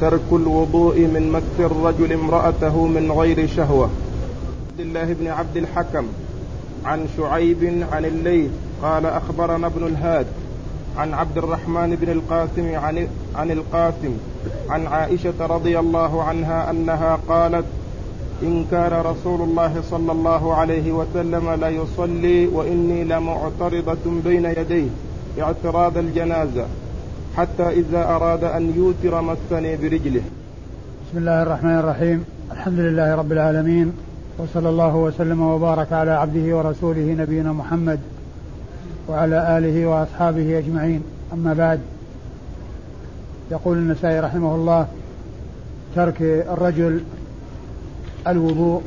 [0.00, 3.90] ترك الوضوء من مس الرجل امرأته من غير شهوة.
[4.70, 6.04] عبد الله بن عبد الحكم
[6.84, 8.50] عن شعيب عن الليث
[8.82, 10.26] قال أخبرنا ابن الهاد
[10.96, 14.16] عن عبد الرحمن بن القاسم عن, عن القاسم
[14.70, 17.64] عن عائشة رضي الله عنها أنها قالت
[18.42, 24.88] إن كان رسول الله صلى الله عليه وسلم لا يصلي وإني لمعترضة بين يديه.
[25.40, 26.66] اعتراض الجنازة.
[27.38, 30.22] حتى إذا أراد أن يوتر مسني برجله.
[31.06, 32.24] بسم الله الرحمن الرحيم.
[32.52, 33.92] الحمد لله رب العالمين.
[34.38, 38.00] وصلى الله وسلم وبارك على عبده ورسوله نبينا محمد
[39.08, 41.02] وعلى آله وأصحابه أجمعين.
[41.32, 41.80] أما بعد
[43.50, 44.86] يقول النسائي رحمه الله
[45.96, 47.00] ترك الرجل
[48.26, 48.82] الوضوء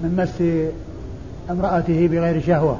[0.00, 0.42] من مس
[1.50, 2.78] امرأته بغير شهوة.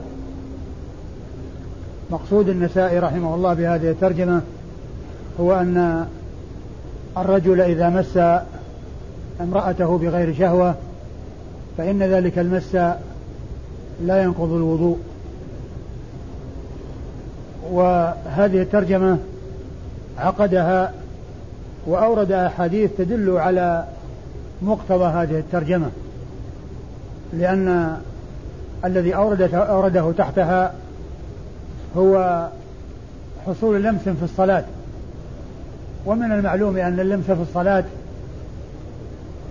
[2.10, 4.40] مقصود النسائي رحمه الله بهذه الترجمة
[5.40, 6.06] هو أن
[7.18, 8.18] الرجل إذا مس
[9.40, 10.74] امرأته بغير شهوة
[11.78, 12.74] فإن ذلك المس
[14.04, 14.98] لا ينقض الوضوء.
[17.70, 19.18] وهذه الترجمة
[20.18, 20.92] عقدها
[21.86, 23.84] وأورد أحاديث تدل على
[24.62, 25.90] مقتضى هذه الترجمة
[27.32, 27.96] لأن
[28.84, 29.14] الذي
[29.54, 30.72] أورده تحتها
[31.96, 32.46] هو
[33.46, 34.64] حصول لمس في الصلاة.
[36.06, 37.84] ومن المعلوم أن اللمس في الصلاة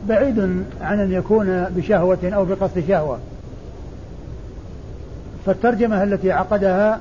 [0.09, 0.39] بعيد
[0.81, 3.20] عن أن يكون بشهوة أو بقصد شهوة.
[5.45, 7.00] فالترجمة التي عقدها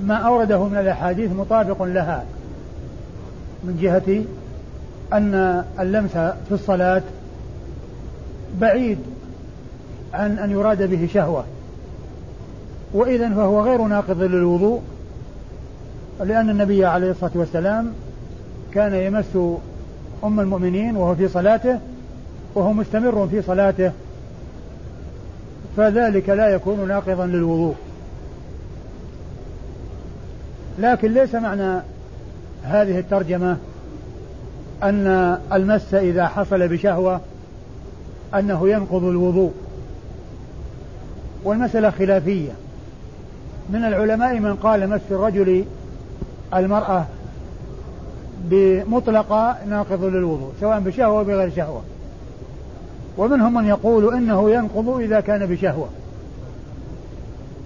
[0.00, 2.24] ما أورده من الأحاديث مطابق لها
[3.64, 4.24] من جهة
[5.12, 6.12] أن اللمس
[6.48, 7.02] في الصلاة
[8.60, 8.98] بعيد
[10.14, 11.44] عن أن يراد به شهوة.
[12.94, 14.82] وإذا فهو غير ناقض للوضوء
[16.20, 17.92] لأن النبي عليه الصلاة والسلام
[18.74, 19.58] كان يمس
[20.24, 21.78] أم المؤمنين وهو في صلاته
[22.54, 23.92] وهو مستمر في صلاته
[25.76, 27.74] فذلك لا يكون ناقضا للوضوء.
[30.78, 31.82] لكن ليس معنى
[32.62, 33.56] هذه الترجمة
[34.82, 37.20] أن المس إذا حصل بشهوة
[38.34, 39.52] أنه ينقض الوضوء.
[41.44, 42.50] والمسألة خلافية.
[43.70, 45.64] من العلماء من قال مس الرجل
[46.54, 47.06] المرأة
[48.50, 51.82] بمطلقة ناقض للوضوء سواء بشهوة أو بغير شهوة.
[53.18, 55.88] ومنهم من يقول إنه ينقض إذا كان بشهوة.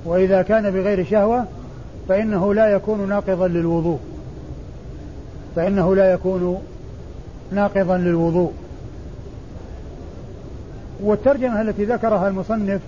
[0.04, 1.44] وإذا كان بغير شهوة
[2.08, 3.98] فإنه لا يكون ناقضا للوضوء.
[5.56, 6.62] فإنه لا يكون
[7.52, 8.52] ناقضا للوضوء.
[11.00, 12.80] والترجمة التي ذكرها المصنف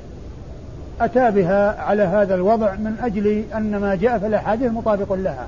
[1.00, 5.46] أتى بها على هذا الوضع من أجل أن ما جاء في الأحاديث مطابق لها.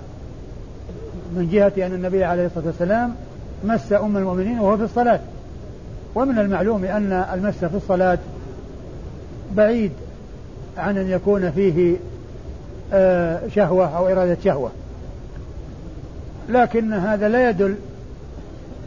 [1.36, 3.14] من جهة أن النبي عليه الصلاة والسلام
[3.64, 5.20] مس أم المؤمنين وهو في الصلاة.
[6.14, 8.18] ومن المعلوم أن المس في الصلاة
[9.56, 9.92] بعيد
[10.78, 11.96] عن أن يكون فيه
[12.92, 14.70] آه، شهوة أو إرادة شهوة.
[16.48, 17.74] لكن هذا لا يدل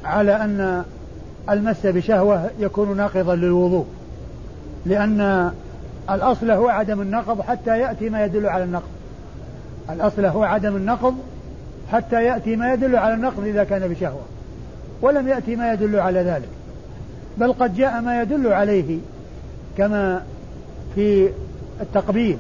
[0.06, 0.84] على أن
[1.50, 3.86] المس بشهوة يكون ناقضا للوضوء.
[4.86, 5.52] لأن
[6.10, 8.90] الأصل هو عدم النقض حتى يأتي ما يدل على النقض.
[9.90, 11.16] الأصل هو عدم النقض
[11.92, 14.24] حتى يأتي ما يدل على النقض إذا كان بشهوة
[15.02, 16.50] ولم يأتي ما يدل على ذلك
[17.38, 19.00] بل قد جاء ما يدل عليه
[19.78, 20.24] كما
[20.96, 21.30] في
[21.82, 22.38] التقبيل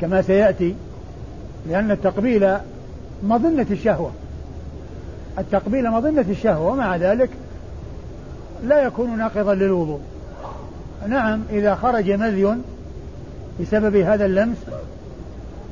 [0.00, 0.74] كما سيأتي
[1.68, 2.56] لأن التقبيل
[3.22, 4.10] مظنة الشهوة
[5.38, 7.30] التقبيل مظنة الشهوة ومع ذلك
[8.64, 10.00] لا يكون ناقضا للوضوء.
[11.08, 12.56] نعم إذا خرج مذي
[13.60, 14.56] بسبب هذا اللمس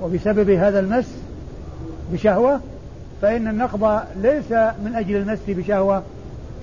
[0.02, 1.21] وبسبب هذا المس
[2.12, 2.60] بشهوة
[3.22, 6.02] فإن النقض ليس من أجل المس بشهوة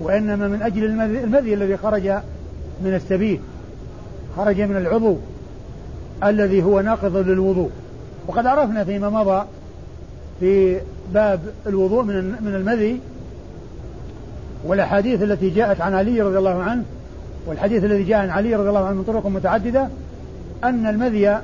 [0.00, 2.08] وإنما من أجل المذي الذي خرج
[2.84, 3.40] من السبيل
[4.36, 5.16] خرج من العضو
[6.24, 7.70] الذي هو ناقض للوضوء.
[8.26, 9.46] وقد عرفنا فيما مضى
[10.40, 10.80] في
[11.14, 13.00] باب الوضوء من من المذي
[14.64, 16.84] والأحاديث التي جاءت عن علي رضي الله عنه
[17.46, 19.88] والحديث الذي جاء عن علي رضي الله عنه من طرق متعددة
[20.64, 21.38] أن المذي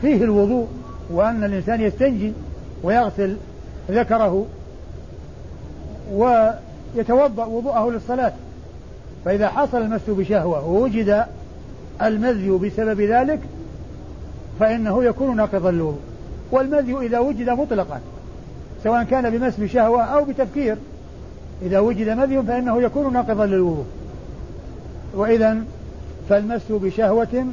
[0.00, 0.68] فيه الوضوء
[1.10, 2.32] وأن الإنسان يستنجي
[2.82, 3.36] ويغسل
[3.90, 4.46] ذكره
[6.12, 8.32] ويتوضأ وضوءه للصلاة.
[9.24, 11.24] فإذا حصل المس بشهوة ووجد
[12.02, 13.40] المذي بسبب ذلك
[14.60, 16.00] فإنه يكون ناقضا للوضوء
[16.50, 18.00] والمذي إذا وجد مطلقا
[18.84, 20.76] سواء كان بمس بشهوة أو بتفكير
[21.62, 23.84] إذا وجد مذي فإنه يكون ناقضا للوضوء
[25.14, 25.58] وإذا
[26.28, 27.46] فالمس بشهوة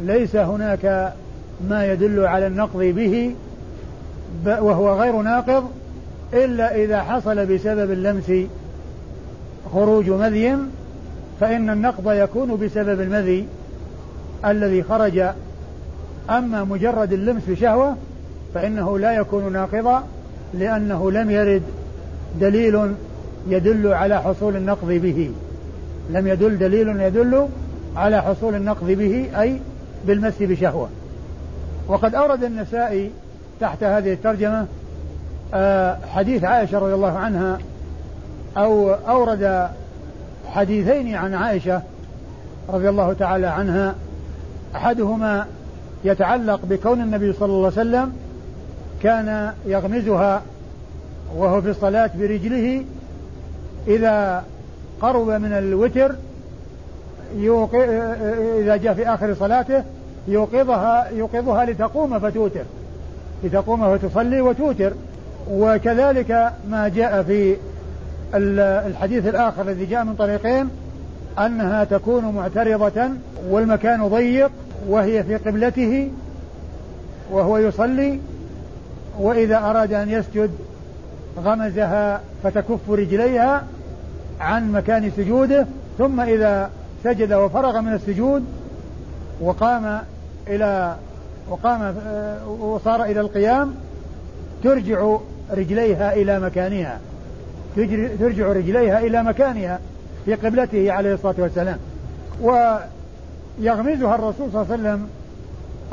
[0.00, 1.12] ليس هناك
[1.68, 3.34] ما يدل على النقض به
[4.46, 5.70] وهو غير ناقض
[6.34, 8.32] إلا إذا حصل بسبب اللمس
[9.72, 10.56] خروج مذي
[11.40, 13.46] فإن النقض يكون بسبب المذي
[14.44, 15.22] الذي خرج.
[16.30, 17.96] أما مجرد اللمس بشهوة
[18.54, 20.04] فإنه لا يكون ناقضا
[20.54, 21.62] لأنه لم يرد
[22.40, 22.92] دليل
[23.48, 25.30] يدل على حصول النقض به.
[26.10, 27.48] لم يدل دليل يدل
[27.96, 29.60] على حصول النقض به أي
[30.06, 30.88] بالمس بشهوة.
[31.88, 33.10] وقد أورد النسائي
[33.60, 34.66] تحت هذه الترجمة
[35.54, 37.58] آه، حديث عائشة رضي الله عنها
[38.56, 39.68] أو أورد
[40.48, 41.82] حديثين عن عائشة
[42.68, 43.94] رضي الله تعالى عنها.
[44.76, 45.46] أحدهما
[46.04, 48.12] يتعلق بكون النبي صلى الله عليه وسلم
[49.02, 50.42] كان يغمزها
[51.36, 52.84] وهو في الصلاة برجله
[53.86, 54.44] إذا
[55.00, 56.14] قرب من الوتر
[58.58, 59.82] إذا جاء في آخر صلاته
[60.28, 62.64] يوقظها يوقظها لتقوم فتوتر.
[63.44, 64.92] لتقوم فتصلي وتوتر.
[65.50, 67.56] وكذلك ما جاء في
[68.34, 70.68] الحديث الآخر الذي جاء من طريقين
[71.38, 73.08] أنها تكون معترضة
[73.48, 74.50] والمكان ضيق
[74.88, 76.10] وهي في قبلته
[77.30, 78.20] وهو يصلي
[79.18, 80.50] وإذا أراد أن يسجد
[81.44, 83.64] غمزها فتكف رجليها
[84.40, 85.66] عن مكان سجوده
[85.98, 86.70] ثم إذا
[87.04, 88.44] سجد وفرغ من السجود
[89.40, 90.00] وقام
[90.48, 90.96] إلى
[91.50, 91.94] وقام
[92.60, 93.74] وصار إلى القيام
[94.64, 95.16] ترجع
[95.50, 97.00] رجليها إلى مكانها.
[98.18, 99.80] ترجع رجليها إلى مكانها
[100.24, 101.78] في قبلته عليه الصلاة والسلام.
[102.42, 105.08] ويغمزها الرسول صلى الله عليه وسلم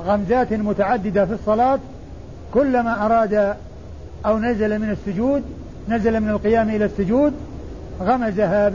[0.05, 1.79] غمزات متعددة في الصلاة.
[2.53, 3.55] كلما أراد
[4.25, 5.43] أو نزل من السجود
[5.89, 7.33] نزل من القيام إلى السجود
[8.01, 8.71] غمزها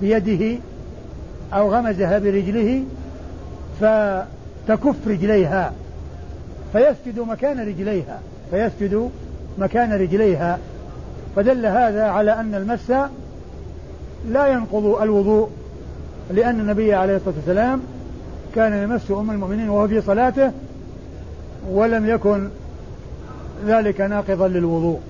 [0.00, 0.58] بيده
[1.52, 2.84] أو غمزها برجله.
[4.70, 5.72] فتكف رجليها.
[6.72, 8.20] فيسجد مكان رجليها.
[8.50, 9.10] فيسجد
[9.58, 10.58] مكان رجليها.
[11.36, 12.90] فدل هذا على أن المس
[14.28, 15.48] لا ينقض الوضوء
[16.30, 17.80] لأن النبي عليه الصلاة والسلام
[18.54, 20.52] كان يمس أم المؤمنين وهو في صلاته
[21.70, 22.48] ولم يكن
[23.66, 25.00] ذلك ناقضا للوضوء.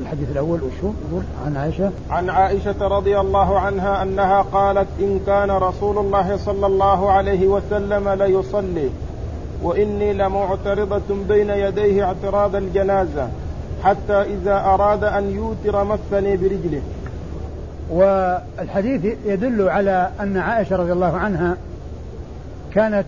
[0.00, 1.90] الحديث الأول وشو؟ يقول عن عائشة.
[2.10, 8.08] عن عائشة رضي الله عنها أنها قالت إن كان رسول الله صلى الله عليه وسلم
[8.08, 8.90] ليصلي
[9.62, 13.28] وإني لمعترضة بين يديه اعتراض الجنازة
[13.84, 16.82] حتى إذا أراد أن يوتر مثني برجله.
[17.90, 21.56] والحديث يدل على أن عائشة رضي الله عنها
[22.74, 23.06] كانت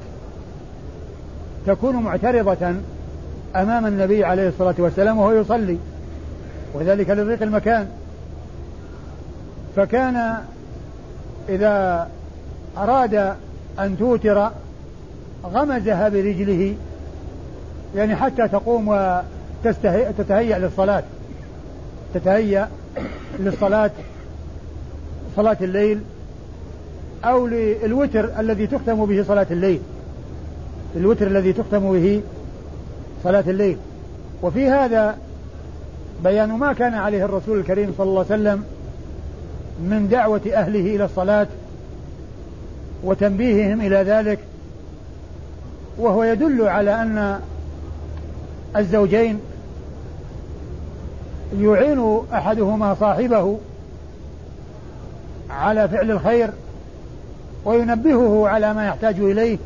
[1.66, 2.75] تكون معترضة
[3.56, 5.78] أمام النبي عليه الصلاة والسلام وهو يصلي.
[6.75, 7.88] وذلك لضيق المكان.
[9.76, 10.34] فكان
[11.49, 12.08] إذا
[12.78, 13.34] أراد
[13.78, 14.50] أن توتر
[15.44, 16.75] غمزها برجله
[17.96, 18.88] يعني حتى تقوم
[19.64, 21.02] وتتهيأ للصلاة.
[22.14, 22.69] تتهيأ
[23.38, 23.90] للصلاة
[25.37, 26.00] صلاة الليل
[27.25, 29.81] أو للوتر الذي تختم به صلاة الليل.
[30.96, 32.23] الوتر الذي تختم به
[33.25, 33.76] صلاة الليل.
[34.43, 35.16] وفي هذا
[36.25, 38.64] بيان ما كان عليه الرسول الكريم صلى الله عليه وسلم
[39.81, 41.46] من دعوة أهله إلى الصلاة
[43.05, 44.38] وتنبيههم إلى ذلك
[45.99, 47.40] وهو يدل على أن
[48.76, 49.40] الزوجين
[51.61, 53.58] يعين أحدهما صاحبه
[55.50, 56.50] على فعل الخير
[57.64, 59.59] وينبهه على ما يحتاج إليه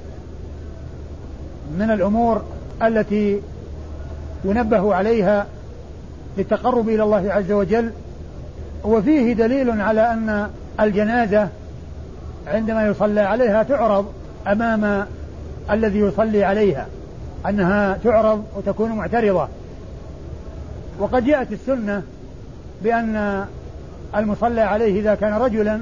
[1.78, 2.42] من الأمور
[2.82, 3.40] التي
[4.44, 5.46] ينبه عليها
[6.38, 7.90] للتقرب إلى الله عز وجل
[8.84, 10.50] وفيه دليل على أن
[10.80, 11.48] الجنازة
[12.46, 14.12] عندما يصلى عليها تعرض
[14.46, 15.06] أمام
[15.70, 16.86] الذي يصلي عليها
[17.48, 19.48] أنها تعرض وتكون معترضة.
[20.98, 22.02] وقد جاءت السنة
[22.82, 23.44] بأن
[24.16, 25.80] المصلى عليه إذا كان رجلا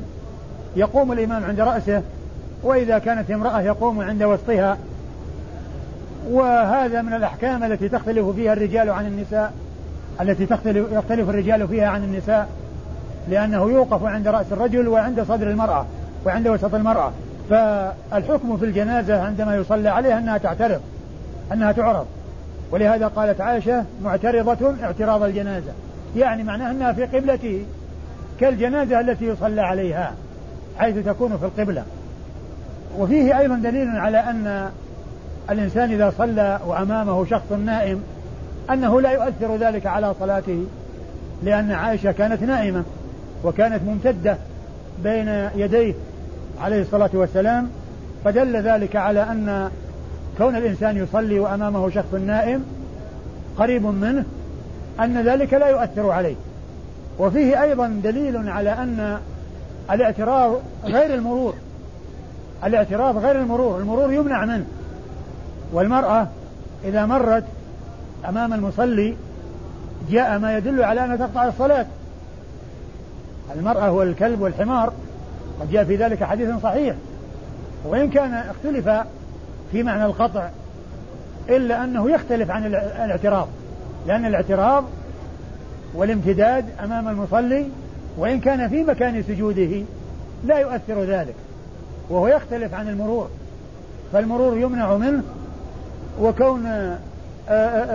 [0.76, 2.02] يقوم الإمام عند رأسه
[2.62, 4.78] وإذا كانت امرأة يقوم عند وسطها.
[6.30, 9.52] وهذا من الأحكام التي تختلف فيها الرجال عن النساء.
[10.22, 12.48] التي تختلف يختلف الرجال فيها عن النساء
[13.28, 15.86] لأنه يوقف عند رأس الرجل وعند صدر المرأة
[16.26, 17.12] وعند وسط المرأة.
[17.50, 20.80] فالحكم في الجنازة عندما يصلى عليها أنها تعترض
[21.52, 22.06] أنها تعرض.
[22.70, 25.72] ولهذا قالت عائشة معترضة اعتراض الجنازة.
[26.16, 27.64] يعني معناه أنها في قبلته
[28.40, 30.12] كالجنازة التي يصلى عليها
[30.78, 31.84] حيث تكون في القبلة.
[32.98, 34.70] وفيه أيضا دليل على أن
[35.50, 38.02] الإنسان إذا صلى وأمامه شخص نائم
[38.70, 40.64] أنه لا يؤثر ذلك على صلاته
[41.42, 42.84] لأن عائشة كانت نائمة
[43.44, 44.36] وكانت ممتدة
[45.02, 45.94] بين يديه
[46.60, 47.68] عليه الصلاة والسلام
[48.24, 49.70] فدل ذلك على أن
[50.38, 52.64] كون الإنسان يصلي وأمامه شخص نائم
[53.58, 54.24] قريب منه
[55.00, 56.34] أن ذلك لا يؤثر عليه.
[57.18, 59.18] وفيه أيضا دليل على أن
[59.90, 61.54] الاعتراض غير المرور
[62.64, 64.64] الاعتراض غير المرور المرور يمنع منه.
[65.72, 66.26] والمرأة
[66.84, 67.44] إذا مرت
[68.28, 69.16] أمام المصلي
[70.10, 71.86] جاء ما يدل على أنها تقطع الصلاة.
[73.56, 74.92] المرأة والكلب والحمار
[75.60, 76.94] قد جاء في ذلك حديث صحيح.
[77.84, 78.88] وإن كان اختلف
[79.72, 80.48] في معنى القطع
[81.48, 83.48] إلا أنه يختلف عن الاعتراض.
[84.06, 84.84] لأن الاعتراض
[85.94, 87.66] والامتداد أمام المصلي
[88.18, 89.82] وإن كان في مكان سجوده
[90.44, 91.34] لا يؤثر ذلك.
[92.10, 93.28] وهو يختلف عن المرور.
[94.12, 95.22] فالمرور يمنع منه
[96.20, 96.96] وكون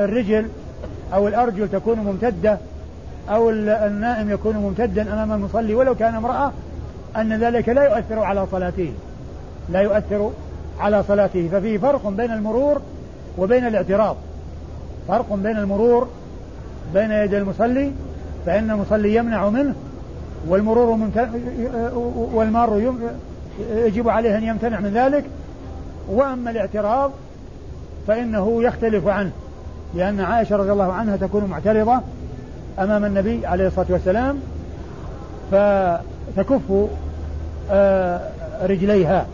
[0.03, 0.47] الرجل
[1.13, 2.57] أو الأرجل تكون ممتدة
[3.29, 6.51] أو النائم يكون ممتدا أمام المصلي ولو كان امرأة
[7.17, 8.93] أن ذلك لا يؤثر على صلاته.
[9.69, 10.31] لا يؤثر
[10.79, 11.49] على صلاته.
[11.51, 12.81] ففيه فرق بين المرور
[13.37, 14.15] وبين الاعتراض.
[15.07, 16.07] فرق بين المرور
[16.93, 17.91] بين يدي المصلي
[18.45, 19.75] فإن المصلي يمنع منه
[20.47, 21.29] والمرور ممت...
[22.33, 22.95] والمار
[23.71, 25.23] يجب عليه أن يمتنع من ذلك.
[26.09, 27.11] وأما الاعتراض
[28.07, 29.31] فإنه يختلف عنه.
[29.95, 32.01] لأن عائشة رضي الله عنها تكون معترضة
[32.79, 34.39] أمام النبي عليه الصلاة والسلام
[35.51, 36.61] فتكف
[37.71, 38.21] آه،
[38.61, 39.25] رجليها.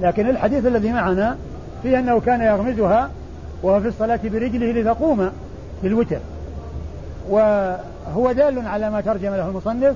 [0.00, 1.36] لكن الحديث الذي معنا
[1.82, 3.10] فيه أنه كان يغمزها
[3.62, 5.30] وهو في الصلاة برجله لتقوم
[5.82, 6.18] للوتر.
[7.30, 9.94] وهو دال على ما ترجم له المصنف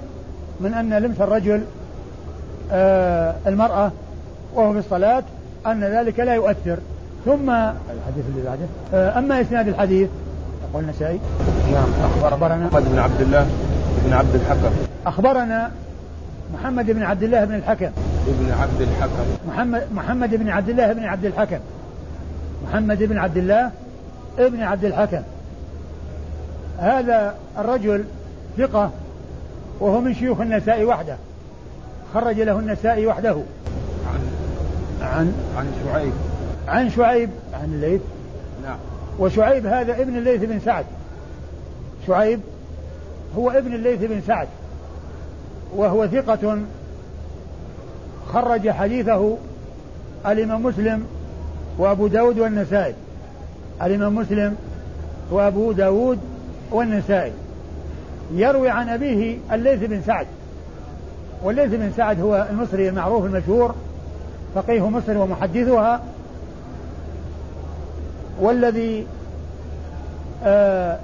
[0.61, 1.65] من أن لمس الرجل
[2.73, 3.93] آه، المرأة
[4.55, 5.23] وهو في الصلاة
[5.67, 6.79] أن ذلك لا يؤثر.
[7.27, 10.09] ثم الحديث اللي بعده؟ آه، أما إسناد الحديث
[10.71, 11.21] يقول النسائي
[11.73, 11.89] نعم.
[12.23, 13.47] أخبرنا محمد بن عبد الله
[14.05, 14.71] بن عبد الحكم.
[15.07, 15.71] أخبرنا
[16.55, 17.91] محمد بن عبد الله بن الحكم.
[18.29, 19.25] ابن عبد الحكم.
[19.49, 21.59] محمد محمد بن عبد الله بن عبد الحكم.
[22.69, 23.71] محمد بن عبد الله
[24.39, 25.23] ابن عبد الحكم.
[26.79, 28.05] هذا الرجل
[28.59, 28.91] ثقة
[29.81, 31.17] وهو من شيوخ النساء وحده.
[32.15, 33.37] خرج له النساء وحده.
[34.13, 34.21] عن
[35.03, 36.13] عن عن شعيب.
[36.69, 38.01] عن شعيب عن الليث.
[38.63, 38.79] نعم.
[39.19, 40.85] وشعيب هذا ابن الليث بن سعد.
[42.07, 42.41] شعيب
[43.37, 44.49] هو ابن الليث بن سعد.
[45.77, 46.59] وهو ثقة
[48.33, 49.37] خرج حديثه
[50.27, 51.07] الإمام مسلم
[51.79, 52.95] وأبو داود والنسائي.
[53.83, 54.57] الإمام مسلم
[55.31, 56.19] وأبو داود
[56.71, 57.33] والنسائي.
[58.35, 60.27] يروي عن أبيه الليث بن سعد.
[61.43, 63.75] والليث بن سعد هو المصري المعروف المشهور
[64.55, 66.01] فقيه مصر ومحدثها.
[68.41, 69.07] والذي
[70.45, 70.99] آه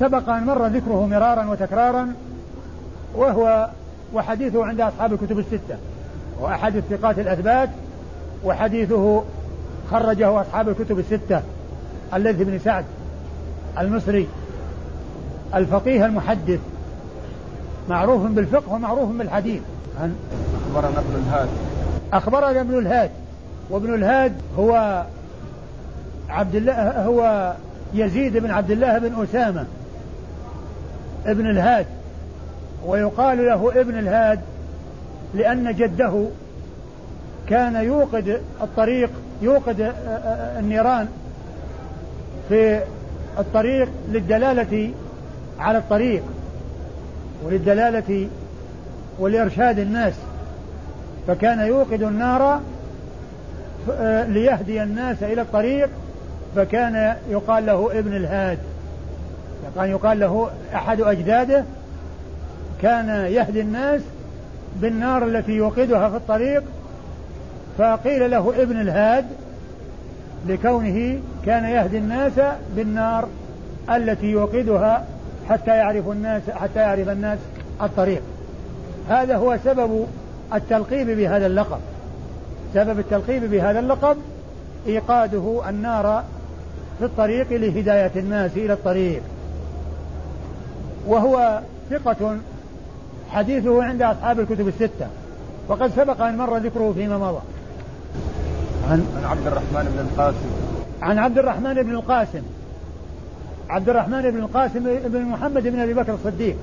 [0.00, 2.12] سبق أن مر ذكره مرارا وتكرارا
[3.14, 3.68] وهو
[4.14, 5.76] وحديثه عند أصحاب الكتب الستة
[6.40, 7.68] وأحد الثقات الأثبات
[8.44, 9.24] وحديثه
[9.90, 11.42] خرجه أصحاب الكتب الستة
[12.14, 12.84] الليث بن سعد
[13.78, 14.28] المصري
[15.54, 16.60] الفقيه المحدث
[17.88, 19.62] معروف بالفقه ومعروف بالحديث.
[20.00, 20.14] عن
[20.66, 21.48] أخبرنا ابن الهاد؟
[22.12, 23.10] أخبرنا ابن الهاد
[23.70, 25.02] وابن الهاد هو
[26.32, 27.52] عبد الله هو
[27.94, 29.64] يزيد بن عبد الله بن أسامة
[31.26, 31.86] ابن الهاد
[32.86, 34.40] ويقال له ابن الهاد
[35.34, 36.26] لأن جده
[37.48, 39.10] كان يوقد الطريق
[39.42, 41.08] يوقد آه، آه، النيران
[42.48, 42.80] في
[43.38, 44.90] الطريق للدلالة
[45.58, 46.22] على الطريق
[47.44, 48.28] وللدلالة
[49.18, 50.14] ولإرشاد الناس.
[51.26, 52.60] فكان يوقد النار
[53.90, 55.88] آه، ليهدي الناس إلى الطريق
[56.56, 58.58] فكان يقال له ابن الهاد.
[59.76, 61.64] كان يقال له أحد أجداده
[62.82, 64.00] كان يهدي الناس
[64.80, 66.62] بالنار التي يوقدها في الطريق
[67.78, 69.24] فقيل له ابن الهاد
[70.46, 72.32] لكونه كان يهدي الناس
[72.76, 73.28] بالنار
[73.90, 75.06] التي يوقدها
[75.48, 77.38] حتى يعرف الناس حتى يعرف الناس
[77.82, 78.22] الطريق.
[79.08, 80.06] هذا هو سبب
[80.54, 81.80] التلقيب بهذا اللقب.
[82.74, 84.16] سبب التلقيب بهذا اللقب
[84.86, 86.24] إيقاده النار
[87.02, 89.22] في الطريق لهداية الناس إلى الطريق.
[91.06, 92.36] وهو ثقة
[93.30, 95.06] حديثه عند أصحاب الكتب الستة.
[95.68, 97.40] وقد سبق أن مر ذكره فيما مضى.
[98.90, 100.50] عن عن عبد الرحمن بن القاسم.
[101.02, 102.42] عن عبد الرحمن بن القاسم.
[103.70, 106.56] عبد الرحمن بن القاسم بن محمد بن أبي بكر الصديق.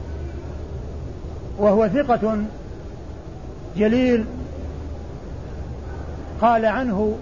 [1.58, 2.38] وهو ثقة
[3.78, 4.26] جليل.
[6.42, 7.18] قال عنه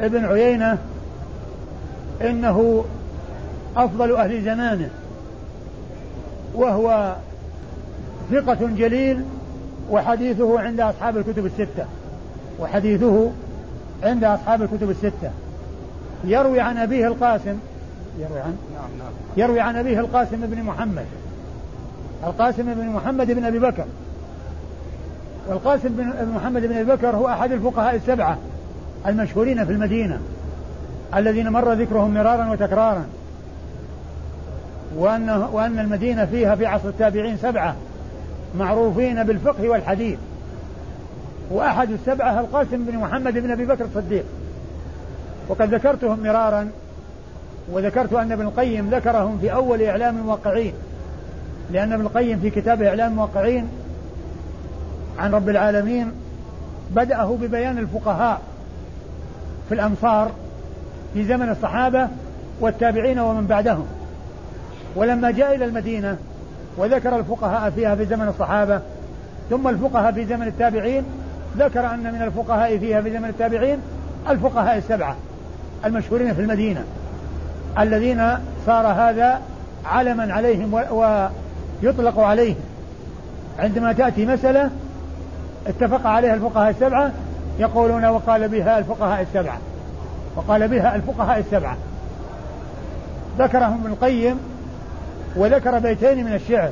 [0.00, 0.78] ابن عيينة
[2.22, 2.84] إنه
[3.76, 4.90] أفضل أهل زمانه
[6.54, 7.16] وهو
[8.30, 9.24] ثقة جليل
[9.90, 11.84] وحديثه عند أصحاب الكتب الستة
[12.60, 13.30] وحديثه
[14.02, 15.30] عند أصحاب الكتب الستة.
[16.24, 17.58] يروي عن أبيه القاسم
[18.18, 19.12] يروي عن نعم نعم.
[19.36, 21.06] يروي عن أبيه القاسم بن محمد.
[22.24, 23.84] القاسم بن محمد بن أبي بكر.
[25.48, 28.38] والقاسم بن محمد بن أبي بكر هو أحد الفقهاء السبعة
[29.06, 30.20] المشهورين في المدينة.
[31.16, 33.04] الذين مر ذكرهم مرارا وتكرارا.
[34.96, 37.76] وأن وأن المدينة فيها في عصر التابعين سبعة
[38.58, 40.18] معروفين بالفقه والحديث.
[41.50, 44.24] وأحد السبعة القاسم بن محمد بن أبي بكر الصديق.
[45.48, 46.70] وقد ذكرتهم مرارا
[47.72, 50.72] وذكرت أن ابن القيم ذكرهم في أول إعلام الموقعين
[51.70, 53.68] لأن ابن القيم في كتاب إعلام الموقعين
[55.18, 56.12] عن رب العالمين
[56.90, 58.40] بدأه ببيان الفقهاء
[59.68, 60.30] في الأمصار
[61.14, 62.08] في زمن الصحابة
[62.60, 63.86] والتابعين ومن بعدهم.
[64.96, 66.16] ولما جاء إلى المدينة
[66.76, 68.80] وذكر الفقهاء فيها في زمن الصحابة
[69.50, 71.04] ثم الفقهاء في زمن التابعين
[71.58, 73.78] ذكر أن من الفقهاء فيها في زمن التابعين
[74.30, 75.16] الفقهاء السبعة
[75.84, 76.84] المشهورين في المدينة
[77.78, 78.28] الذين
[78.66, 79.40] صار هذا
[79.84, 82.56] علما عليهم ويطلق عليهم.
[83.58, 84.70] عندما تأتي مسألة
[85.66, 87.10] اتفق عليها الفقهاء السبعة
[87.58, 89.58] يقولون وقال بها الفقهاء السبعة.
[90.36, 91.76] وقال بها الفقهاء السبعة.
[93.38, 94.38] ذكرهم ابن القيم
[95.36, 96.70] وذكر بيتين من الشعر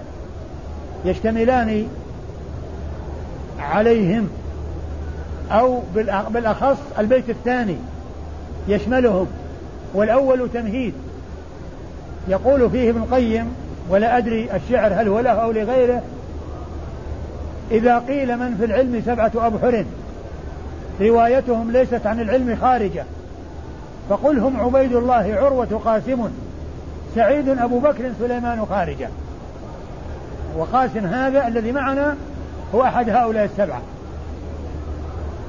[1.05, 1.87] يشتملان
[3.61, 4.29] عليهم
[5.51, 5.83] أو
[6.31, 7.77] بالأخص البيت الثاني
[8.69, 9.27] يشملهم
[9.95, 10.95] والأول تمهيد.
[12.29, 13.55] يقول فيه ابن القيم
[13.91, 16.03] ولا أدري الشعر هل هو له أو لغيره
[17.71, 19.85] إذا قيل من في العلم سبعة أبحر
[21.01, 23.05] روايتهم ليست عن العلم خارجة.
[24.09, 26.29] فقل هم عبيد الله عروة قاسم
[27.15, 29.09] سعيد أبو بكر سليمان خارجة.
[30.57, 32.17] وقاسم هذا الذي معنا
[32.75, 33.81] هو أحد هؤلاء السبعة.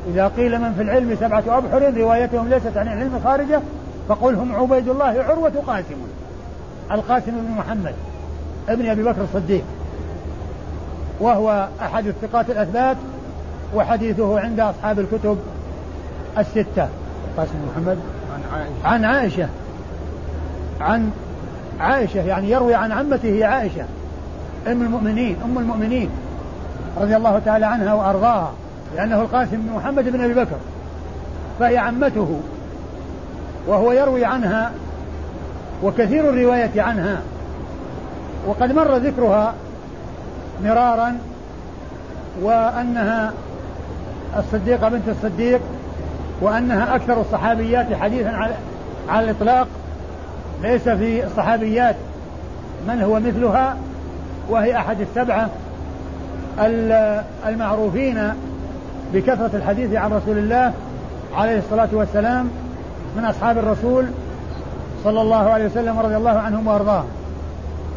[0.08, 3.62] إذا قيل من في العلم سبعة أبحر روايتهم ليست عن العلم خارجة
[4.10, 5.98] فقل هم عبيد الله عروة قاسم.
[6.92, 7.94] القاسم بن محمد
[8.70, 9.64] ابن أبي بكر الصديق.
[11.20, 12.98] وهو أحد الثقات الأثبات
[13.76, 15.38] وحديثه عند أصحاب الكتب
[16.38, 16.88] الستة.
[17.38, 17.98] قاسم بن محمد.
[18.54, 18.86] عن عائشة.
[18.86, 19.48] عن عائشة.
[20.82, 21.12] عن
[21.80, 23.86] عائشة يعني يروي عن عمته عائشة.
[24.68, 26.10] أم المؤمنين أم المؤمنين
[26.98, 28.54] رضي الله تعالى عنها وأرضاها
[28.96, 30.58] لأنه القاسم بن محمد بن أبي بكر.
[31.60, 32.40] فهي عمته
[33.68, 34.72] وهو يروي عنها
[35.84, 37.22] وكثير الرواية عنها
[38.48, 39.54] وقد مر ذكرها
[40.64, 41.18] مرارا
[42.42, 43.34] وأنها
[44.38, 45.62] الصديقة بنت الصديق
[46.42, 48.54] وأنها أكثر الصحابيات حديثا على,
[49.10, 49.68] على الإطلاق
[50.62, 51.96] ليس في الصحابيات.
[52.88, 53.78] من هو مثلها؟
[54.50, 55.50] وهي أحد السبعة
[57.48, 58.34] المعروفين
[59.14, 60.74] بكثرة الحديث عن رسول الله
[61.36, 62.50] عليه الصلاة والسلام
[63.18, 64.06] من أصحاب الرسول
[65.04, 67.08] صلى الله عليه وسلم رضي الله عنهم وأرضاهم.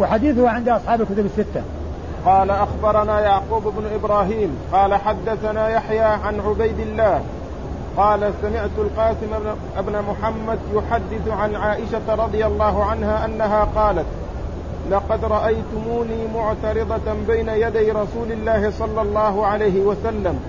[0.00, 1.62] وحديثه عند أصحاب الكتب الستة.
[2.26, 7.20] قال أخبرنا يعقوب بن إبراهيم قال حدثنا يحيى عن عبيد الله
[7.96, 9.26] قال سمعت القاسم
[9.78, 14.06] بن محمد يحدث عن عائشة رضي الله عنها أنها قالت
[14.90, 20.40] لقد رأيتموني معترضة بين يدي رسول الله صلى الله عليه وسلم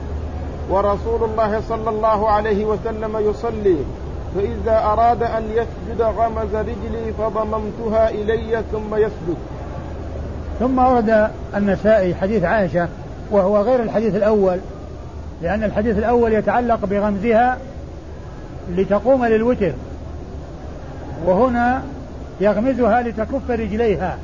[0.69, 3.77] ورسول الله صلى الله عليه وسلم يصلي
[4.35, 9.37] فإذا أراد أن يسجد غمز رجلي فضممتها إلي ثم يسجد.
[10.59, 12.87] ثم ورد النسائي حديث عائشة
[13.31, 14.59] وهو غير الحديث الأول
[15.43, 17.57] لأن الحديث الأول يتعلق بغمزها
[18.75, 19.71] لتقوم للوتر
[21.25, 21.83] وهنا
[22.41, 24.17] يغمزها لتكف رجليها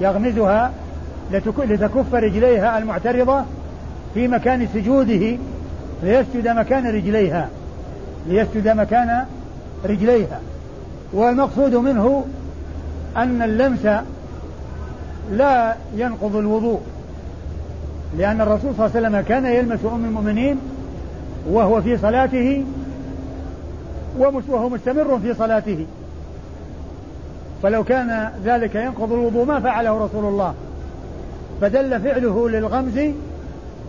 [0.00, 0.72] يغمزها
[1.58, 3.42] لتكف رجليها المعترضة
[4.14, 5.36] في مكان سجوده
[6.02, 7.48] ليسجد مكان رجليها
[8.26, 9.24] ليسجد مكان
[9.84, 10.40] رجليها.
[11.12, 12.24] والمقصود منه
[13.16, 13.86] أن اللمس
[15.32, 16.80] لا ينقض الوضوء.
[18.18, 20.60] لأن الرسول صلى الله عليه وسلم كان يلمس أم المؤمنين
[21.50, 22.64] وهو في صلاته
[24.18, 25.86] وهو مستمر في صلاته.
[27.62, 30.54] فلو كان ذلك ينقض الوضوء ما فعله رسول الله.
[31.60, 33.00] فدل فعله للغمز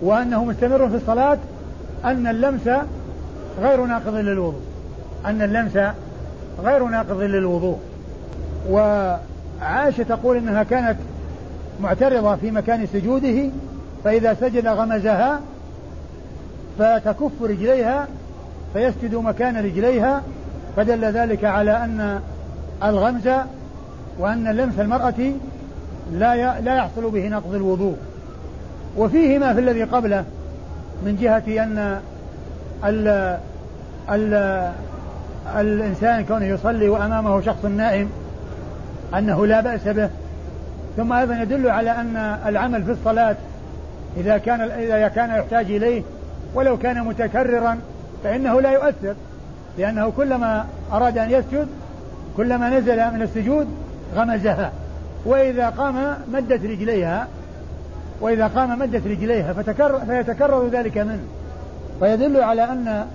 [0.01, 1.37] وأنه مستمر في الصلاة
[2.05, 2.69] أن اللمس
[3.61, 4.61] غير ناقض للوضوء.
[5.25, 5.77] أن اللمس
[6.63, 7.79] غير ناقض للوضوء.
[8.69, 10.97] وعائشة تقول إنها كانت
[11.81, 13.49] معترضة في مكان سجوده
[14.05, 15.39] فإذا سجد غمزها
[16.79, 18.07] فتكف رجليها
[18.73, 20.21] فيسجد مكان رجليها
[20.75, 22.19] فدل ذلك على أن
[22.83, 23.29] الغمز
[24.19, 25.31] وأن لمس المرأة
[26.13, 27.95] لا لا يحصل به نقض الوضوء.
[28.97, 30.25] وفيه ما في الذي قبله
[31.05, 31.99] من جهة أن
[32.85, 33.37] ال
[34.11, 34.33] ال
[35.55, 38.09] الإنسان كونه يصلي وأمامه شخص نائم
[39.17, 40.09] أنه لا بأس به.
[40.97, 43.35] ثم أيضا يدل على أن العمل في الصلاة
[44.17, 46.03] إذا كان إذا كان يحتاج إليه
[46.55, 47.79] ولو كان متكررا
[48.23, 49.15] فإنه لا يؤثر
[49.77, 51.67] لأنه كلما أراد أن يسجد
[52.37, 53.67] كلما نزل من السجود
[54.15, 54.71] غمزها.
[55.25, 57.27] وإذا قام مدت رجليها
[58.21, 61.23] وإذا قام مدت رجليها فتكرر فيتكرر ذلك منه.
[61.99, 63.05] فيدل على أن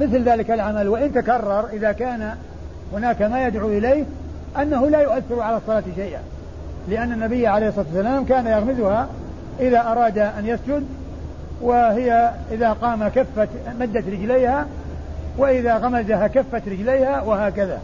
[0.00, 2.34] مثل ذلك العمل وإن تكرر إذا كان
[2.92, 4.04] هناك ما يدعو إليه
[4.62, 6.20] أنه لا يؤثر على الصلاة شيئا.
[6.88, 9.08] لأن النبي عليه الصلاة والسلام كان يغمزها
[9.60, 10.86] إذا أراد أن يسجد
[11.60, 13.48] وهي إذا قام كفت
[13.80, 14.66] مدت رجليها
[15.38, 17.78] وإذا غمزها كفت رجليها وهكذا.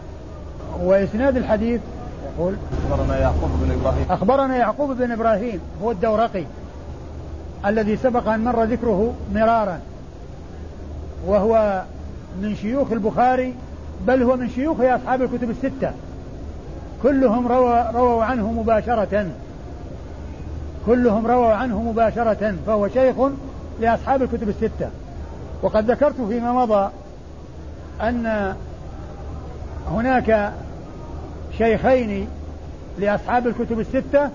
[0.81, 1.81] وإسناد الحديث
[2.37, 2.55] يقول
[2.89, 4.05] أخبرنا يعقوب بن إبراهيم.
[4.09, 6.43] أخبرنا يعقوب بن إبراهيم هو الدورقي
[7.65, 9.79] الذي سبق أن مر ذكره مرارا
[11.27, 11.83] وهو
[12.41, 13.55] من شيوخ البخاري
[14.07, 15.91] بل هو من شيوخ أصحاب الكتب الستة.
[17.03, 19.27] كلهم روى رووا عنه مباشرة.
[20.85, 23.15] كلهم رووا عنه مباشرة فهو شيخ
[23.81, 24.89] لأصحاب الكتب الستة.
[25.61, 26.89] وقد ذكرت فيما مضى
[28.01, 28.55] أن
[29.91, 30.53] هناك
[31.57, 32.27] شيخين
[32.99, 34.29] لأصحاب الكتب الستة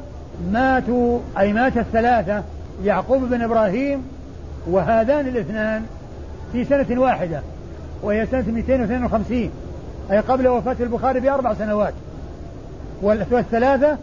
[0.52, 2.42] ماتوا أي مات الثلاثة
[2.84, 4.02] يعقوب بن إبراهيم
[4.66, 5.86] وهذان الاثنان
[6.52, 7.40] في سنة واحدة
[8.02, 9.50] وهي سنة 252
[10.10, 11.94] أي قبل وفاة البخاري بأربع سنوات.
[13.02, 13.96] والثلاثة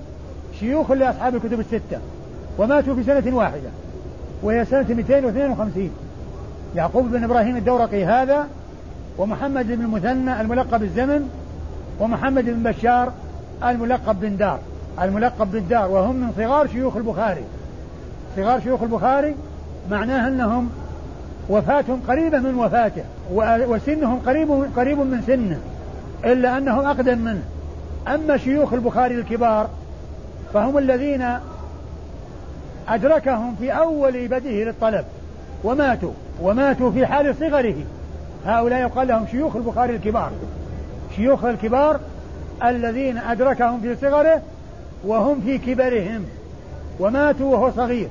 [0.60, 2.00] شيوخ لأصحاب الكتب الستة.
[2.58, 3.70] وماتوا في سنة واحدة
[4.44, 5.90] وهي سنة 252
[6.76, 8.48] يعقوب بن إبراهيم الدورقي هذا
[9.18, 11.30] ومحمد بن المثنى الملقب الزمن
[12.00, 13.12] ومحمد بن بشار
[13.64, 14.60] الملقب بن دار
[15.02, 17.44] الملقب بن دار وهم من صغار شيوخ البخاري.
[18.36, 19.36] صغار شيوخ البخاري
[19.92, 20.70] معناه أنهم
[21.50, 23.04] وفاتهم قريبة من وفاته
[23.70, 25.60] وسنهم قريب قريب من سنه
[26.32, 27.44] إلا أنهم أقدم منه.
[28.08, 29.70] أما شيوخ البخاري الكبار
[30.54, 31.26] فهم الذين
[32.88, 35.06] أدركهم في أول بدئه للطلب.
[35.64, 36.12] وماتوا.
[36.42, 37.76] وماتوا في حال صغره.
[38.46, 40.32] هؤلاء يقال لهم شيوخ البخاري الكبار.
[41.16, 42.00] شيوخ الكبار
[42.64, 44.42] الذين أدركهم في صغره
[45.06, 46.26] وهم في كبرهم.
[47.00, 48.08] وماتوا وهو صغير.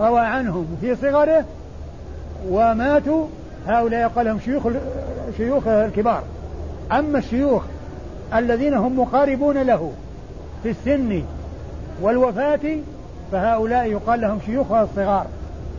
[0.00, 1.44] روى عنهم في صغره.
[2.48, 3.26] وماتوا.
[3.66, 4.68] هؤلاء يقال لهم شيوخ
[5.36, 6.22] شيوخ الكبار.
[6.92, 7.62] أما الشيوخ
[8.34, 9.92] الذين هم مقاربون له
[10.62, 11.22] في السن
[12.02, 12.78] والوفاة
[13.32, 15.26] فهؤلاء يقال لهم شيوخ الصغار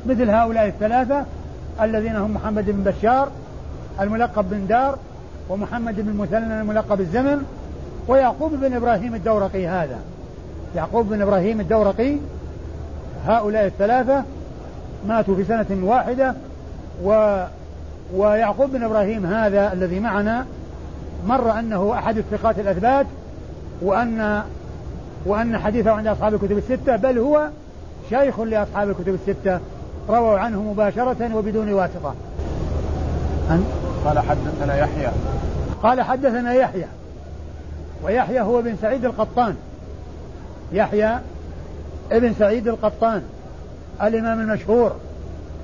[0.06, 1.26] مثل هؤلاء الثلاثة
[1.82, 3.30] الذين هم محمد بن بشار
[4.02, 4.98] الملقب بن دار
[5.50, 7.46] ومحمد بن المثنى الملقب الزمن
[8.08, 10.00] ويعقوب بن إبراهيم الدورقي هذا.
[10.76, 12.18] يعقوب بن إبراهيم الدورقي
[13.28, 14.24] هؤلاء الثلاثة
[15.08, 16.36] ماتوا في سنة واحدة
[17.04, 17.40] و
[18.16, 20.46] ويعقوب بن إبراهيم هذا الذي معنا
[21.28, 23.06] مر أنه أحد الثقات الأثبات
[23.82, 24.44] وأن
[25.26, 27.50] وأن حديثه عند أصحاب الكتب الستة بل هو
[28.10, 29.60] شيخ لأصحاب الكتب الستة.
[30.10, 32.16] رووا عنه مباشرة وبدون واسطة.
[33.50, 33.66] أن؟
[34.06, 35.12] قال حدثنا يحيى.
[35.84, 36.88] قال حدثنا يحيى.
[38.04, 39.56] ويحيى هو بن سعيد القطان.
[40.72, 41.20] يحيى
[42.12, 43.22] ابن سعيد القطان
[44.04, 44.96] الإمام المشهور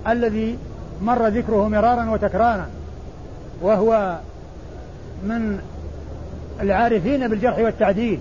[0.08, 0.58] الذي
[1.02, 2.68] مر ذكره مرارا وتكرارا
[3.62, 4.18] وهو
[5.24, 5.60] من
[6.62, 8.20] العارفين بالجرح والتعديل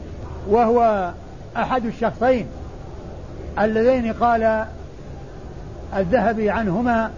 [0.48, 1.10] وهو
[1.58, 2.46] أحد الشخصين
[3.58, 4.64] اللذين قال
[5.96, 7.10] الذهبي عنهما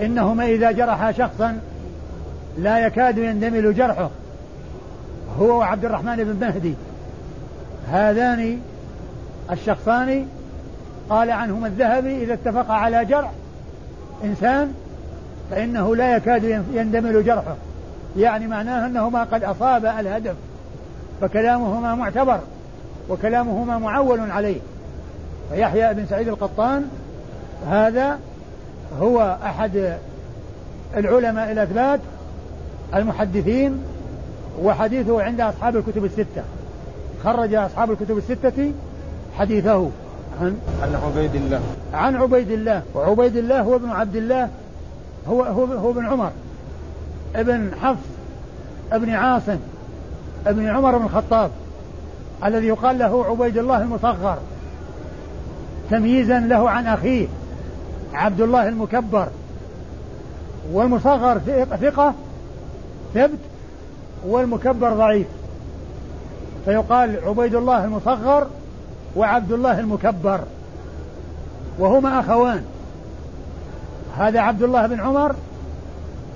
[0.00, 1.58] إنهما إذا جرحا شخصا
[2.58, 4.10] لا يكاد يندمل جرحه
[5.38, 6.74] هو وعبد الرحمن بن مهدي.
[7.90, 8.60] هذان
[9.52, 10.26] الشخصان
[11.10, 13.30] قال عنهما الذهبي إذا اتفق على جرح
[14.24, 14.74] إنسان
[15.50, 17.56] فإنه لا يكاد يندمل جرحه.
[18.16, 20.34] يعني معناه أنهما قد أصاب الهدف
[21.20, 22.40] فكلامهما معتبر.
[23.08, 24.60] وكلامهما معول عليه.
[25.50, 26.84] فيحيى بن سعيد القطان
[27.68, 28.18] هذا
[29.00, 29.96] هو أحد
[30.96, 32.00] العلماء الأثبات
[32.94, 33.82] المحدثين
[34.62, 36.42] وحديثه عند أصحاب الكتب الستة.
[37.24, 38.72] خرج أصحاب الكتب الستة
[39.38, 39.90] حديثه
[40.40, 41.60] عن عن عبيد الله.
[41.94, 42.82] عن عبيد الله.
[42.94, 44.48] وعبيد الله هو ابن عبد الله
[45.28, 46.30] هو هو هو ابن عمر.
[47.36, 48.06] ابن حفص
[48.92, 49.58] ابن عاصم
[50.46, 51.50] ابن عمر بن الخطاب.
[52.44, 54.38] الذي يقال له عبيد الله المصغر
[55.90, 57.26] تمييزا له عن أخيه
[58.14, 59.28] عبد الله المكبر.
[60.72, 61.38] والمصغر
[61.80, 62.14] ثقة
[63.14, 63.38] ثبت
[64.26, 65.26] والمكبر ضعيف.
[66.64, 68.46] فيقال عبيد الله المصغر
[69.16, 70.40] وعبد الله المكبر
[71.78, 72.64] وهما أخوان.
[74.18, 75.34] هذا عبد الله بن عمر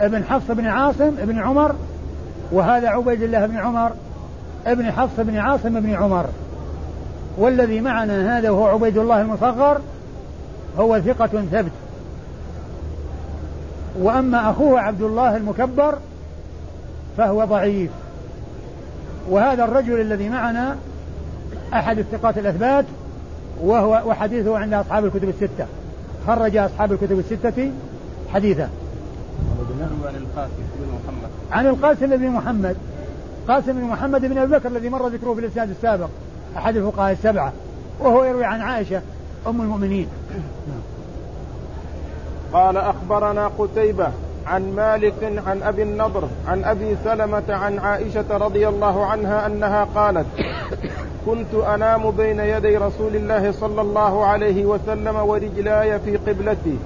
[0.01, 1.75] ابن حفص بن عاصم بن عمر
[2.53, 3.93] وهذا عبيد الله بن عمر.
[4.67, 6.27] ابن حفص بن عاصم بن عمر.
[7.39, 9.81] والذي معنا هذا هو عبيد الله المصغر
[10.79, 11.73] هو ثقة ثبت.
[14.01, 15.99] وأما أخوه عبد الله المكبر
[17.17, 17.91] فهو ضعيف.
[19.31, 20.77] وهذا الرجل الذي معنا
[21.75, 22.85] أحد الثقات الأثبات
[23.63, 25.67] وهو وحديثه عند أصحاب الكتب الستة.
[26.27, 27.71] خرج أصحاب الكتب الستة
[28.35, 28.69] حديثه.
[29.93, 31.31] عن القاسم بن محمد.
[31.53, 32.77] عن القاسم بن محمد.
[33.51, 36.09] قاسم بن محمد بن أبي بكر الذي مر ذكره في الإسناد السابق
[36.57, 37.53] أحد الفقهاء السبعة
[38.01, 39.03] وهو يروي عن عائشة
[39.47, 40.09] أم المؤمنين.
[42.53, 44.09] قال أخبرنا قتيبة
[44.47, 50.27] عن مالك عن أبي النضر عن أبي سلمة عن عائشة رضي الله عنها أنها قالت
[51.27, 56.79] كنت أنام بين يدي رسول الله صلى الله عليه وسلم ورجلاي في قبلتي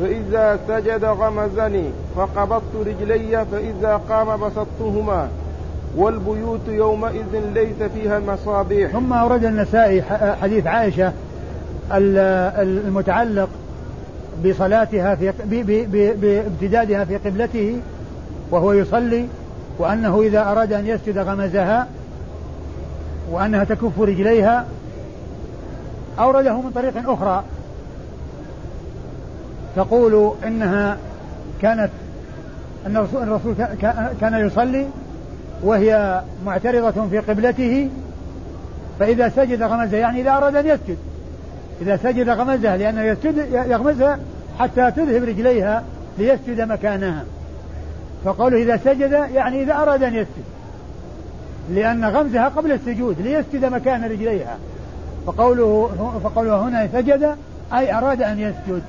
[0.00, 5.28] فإذا سجد غمزني فقبضت رجلي فإذا قام بسطتهما
[5.96, 8.90] والبيوت يومئذ ليس فيها مصابيح.
[8.92, 10.02] ثم أورد النسائي
[10.42, 11.12] حديث عائشة
[11.92, 13.48] المتعلق
[14.44, 15.32] بصلاتها في
[16.20, 17.80] بامتدادها في قبلته
[18.50, 19.26] وهو يصلي
[19.78, 21.86] وأنه إذا أراد أن يسجد غمزها
[23.30, 24.66] وأنها تكف رجليها.
[26.18, 27.44] أورده من طريق أخرى.
[29.76, 30.96] تقول إنها
[31.62, 31.90] كانت
[32.86, 33.54] أن الرسول, الرسول
[34.20, 34.86] كان يصلي
[35.62, 37.88] وهي معترضة في قبلته
[38.98, 40.96] فإذا سجد غمزها يعني إذا أراد أن يسجد.
[41.82, 44.18] إذا سجد غمزها لأنه يسجد يغمزها
[44.58, 45.84] حتى تذهب رجليها
[46.18, 47.24] ليسجد مكانها.
[48.24, 50.44] فقوله إذا سجد يعني إذا أراد أن يسجد.
[51.70, 54.58] لأن غمزها قبل السجود ليسجد مكان رجليها.
[55.26, 55.90] فقوله
[56.24, 57.36] فقوله هنا سجد
[57.72, 58.82] أي أراد أن يسجد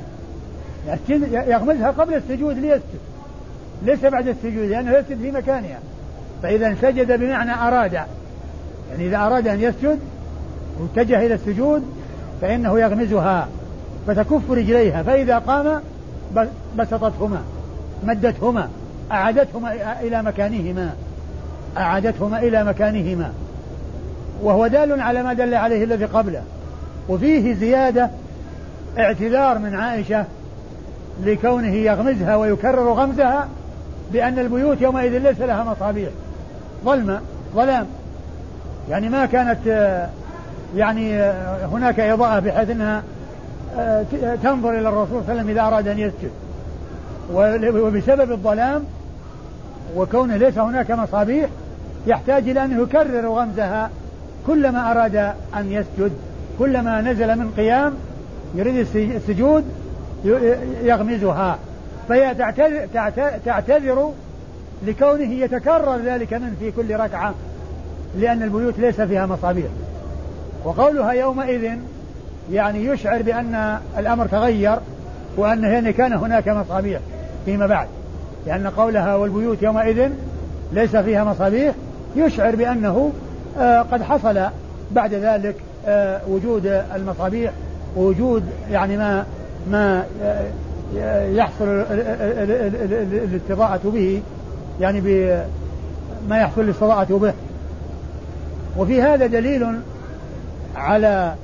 [1.31, 2.99] يغمزها قبل السجود ليسجد.
[3.85, 5.79] ليس بعد السجود لأنه يسجد في مكانها.
[6.43, 7.93] فإذا سجد بمعنى أراد.
[7.93, 9.99] يعني إذا أراد أن يسجد
[10.79, 11.83] واتجه إلى السجود
[12.41, 13.47] فإنه يغمزها
[14.07, 15.03] فتكف رجليها.
[15.03, 15.81] فإذا قام
[16.77, 17.41] بسطتهما
[18.03, 18.69] مدتهما
[19.11, 20.93] أعادتهما إلى مكانهما.
[21.77, 23.31] أعادتهما إلى مكانهما.
[24.41, 26.41] وهو دال على ما دل عليه الذي قبله.
[27.09, 28.09] وفيه زيادة
[28.97, 30.25] اعتذار من عائشة
[31.23, 33.47] لكونه يغمزها ويكرر غمزها
[34.13, 36.09] بأن البيوت يومئذ ليس لها مصابيح.
[36.85, 37.21] ظلمة
[37.55, 37.85] ظلام.
[38.89, 39.59] يعني ما كانت
[40.75, 41.21] يعني
[41.71, 43.03] هناك إضاءة بحيث أنها
[44.43, 46.31] تنظر إلى الرسول صلى الله عليه وسلم إذا أراد أن يسجد.
[47.75, 48.83] وبسبب الظلام
[49.95, 51.49] وكونه ليس هناك مصابيح
[52.07, 53.89] يحتاج إلى أن يكرر غمزها.
[54.47, 55.15] كلما أراد
[55.55, 56.11] أن يسجد
[56.59, 57.93] كلما نزل من قيام
[58.55, 59.65] يريد السجود
[60.83, 61.57] يغمزها.
[62.09, 62.87] فهي تعتذر,
[63.45, 64.11] تعتذر
[64.87, 67.33] لكونه يتكرر ذلك من في كل ركعة
[68.17, 69.67] لأن البيوت ليس فيها مصابيح.
[70.63, 71.71] وقولها يومئذ
[72.51, 74.77] يعني يشعر بأن الأمر تغير
[75.37, 76.99] وأن يعني كان هناك مصابيح
[77.45, 77.87] فيما بعد.
[78.47, 80.09] لأن قولها والبيوت يومئذ
[80.73, 81.73] ليس فيها مصابيح
[82.15, 83.11] يشعر بأنه
[83.57, 84.39] آه قد حصل
[84.91, 85.55] بعد ذلك
[85.87, 87.51] آه وجود المصابيح
[87.97, 89.25] ووجود يعني ما
[89.71, 90.05] ما
[91.35, 91.85] يحصل
[93.23, 94.21] الاستضاءة به.
[94.81, 97.33] يعني بما يحصل الاستضاءة به.
[98.77, 99.65] وفي هذا دليل
[100.75, 101.35] على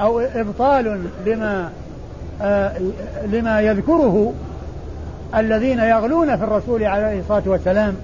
[0.00, 1.70] أو إبطال لما
[3.26, 4.32] لما يذكره
[5.34, 7.94] الذين يغلون في الرسول عليه الصلاة والسلام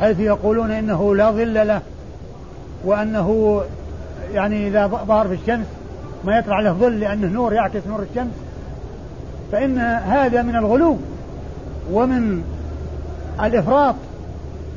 [0.00, 1.80] حيث يقولون إنه لا ظل له
[2.84, 3.60] وأنه
[4.34, 5.66] يعني إذا ظهر في الشمس
[6.24, 8.32] ما يطلع له ظل لأنه نور يعكس نور الشمس.
[9.52, 10.96] فإن هذا من الغلو
[11.92, 12.42] ومن
[13.42, 13.94] الإفراط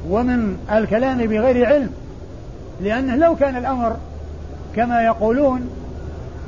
[0.09, 1.89] ومن الكلام بغير علم
[2.81, 3.95] لأنه لو كان الأمر
[4.75, 5.69] كما يقولون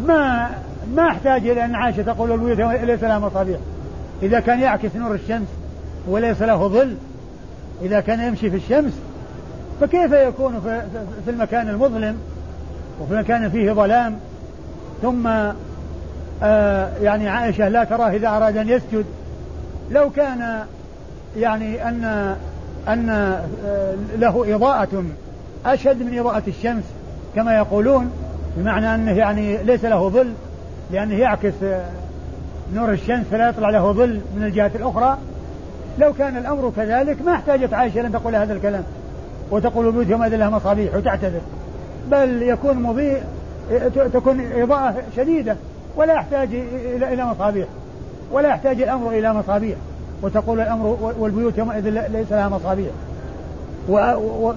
[0.07, 0.49] ما
[0.95, 3.59] ما أحتاج إلى أن عائشة تقول البيوت ليس لها مصابيح.
[4.23, 5.47] إذا كان يعكس نور الشمس
[6.07, 6.95] وليس له ظل
[7.81, 8.93] إذا كان يمشي في الشمس
[9.81, 10.59] فكيف يكون
[11.25, 12.17] في المكان المظلم
[13.01, 14.19] وفي مكان فيه ظلام؟
[15.01, 15.27] ثم
[16.43, 19.05] آه يعني عائشة لا تراه إذا أراد أن يسجد
[19.91, 20.65] لو كان
[21.37, 22.35] يعني أن
[22.87, 25.03] أن آه له إضاءة
[25.65, 26.83] أشد من إضاءة الشمس
[27.35, 28.11] كما يقولون
[28.57, 30.33] بمعنى أنه يعني ليس له ظل
[30.91, 31.85] لأنه يعكس آه
[32.73, 35.17] نور الشمس فلا يطلع له ظل من الجهة الأخرى.
[35.99, 38.83] لو كان الأمر كذلك ما احتاجت عائشة أن تقول هذا الكلام
[39.51, 41.41] وتقول البيوت يومئذ لها مصابيح وتعتذر.
[42.11, 43.21] بل يكون مضيء
[44.13, 45.55] تكون إضاءة شديدة
[45.95, 46.49] ولا يحتاج
[47.01, 47.67] إلى مصابيح
[48.31, 49.77] ولا يحتاج الأمر إلى مصابيح.
[50.21, 52.91] وتقول الأمر والبيوت يومئذ ليس لها مصابيح.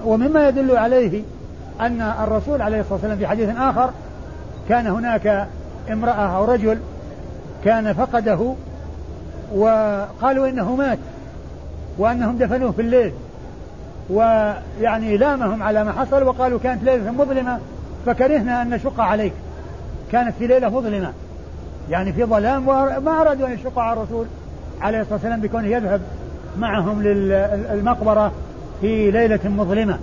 [0.05, 1.21] ومما يدل عليه
[1.81, 3.89] أن الرسول عليه الصلاة والسلام في حديث آخر
[4.69, 5.47] كان هناك
[5.91, 6.77] امرأة أو رجل
[7.63, 8.53] كان فقده
[9.55, 10.99] وقالوا إنه مات
[11.97, 13.13] وأنهم دفنوه في الليل
[14.09, 17.59] ويعني لامهم على ما حصل وقالوا كانت ليلة مظلمة
[18.05, 19.33] فكرهنا أن نشق عليك.
[20.11, 21.13] كانت في ليلة مظلمة.
[21.89, 24.25] يعني في ظلام وما أرادوا أن يشقوا على الرسول.
[24.81, 26.01] عليه الصلاة والسلام بكونه يذهب
[26.59, 28.31] معهم للمقبرة
[28.81, 29.99] في ليلة مظلمة.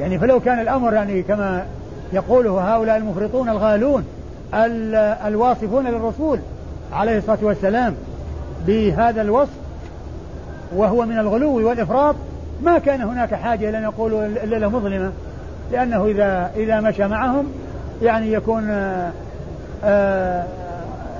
[0.00, 1.64] يعني فلو كان الأمر يعني كما
[2.12, 4.04] يقوله هؤلاء المفرطون الغالون
[5.26, 6.38] الواصفون للرسول
[6.92, 7.94] عليه الصلاة والسلام
[8.66, 9.62] بهذا الوصف
[10.76, 12.14] وهو من الغلو والإفراط
[12.62, 15.12] ما كان هناك حاجة إلى أن يقولوا الليلة مظلمة
[15.72, 17.46] لأنه إذا إذا مشى معهم
[18.02, 19.12] يعني يكون آآ
[19.84, 20.44] آه،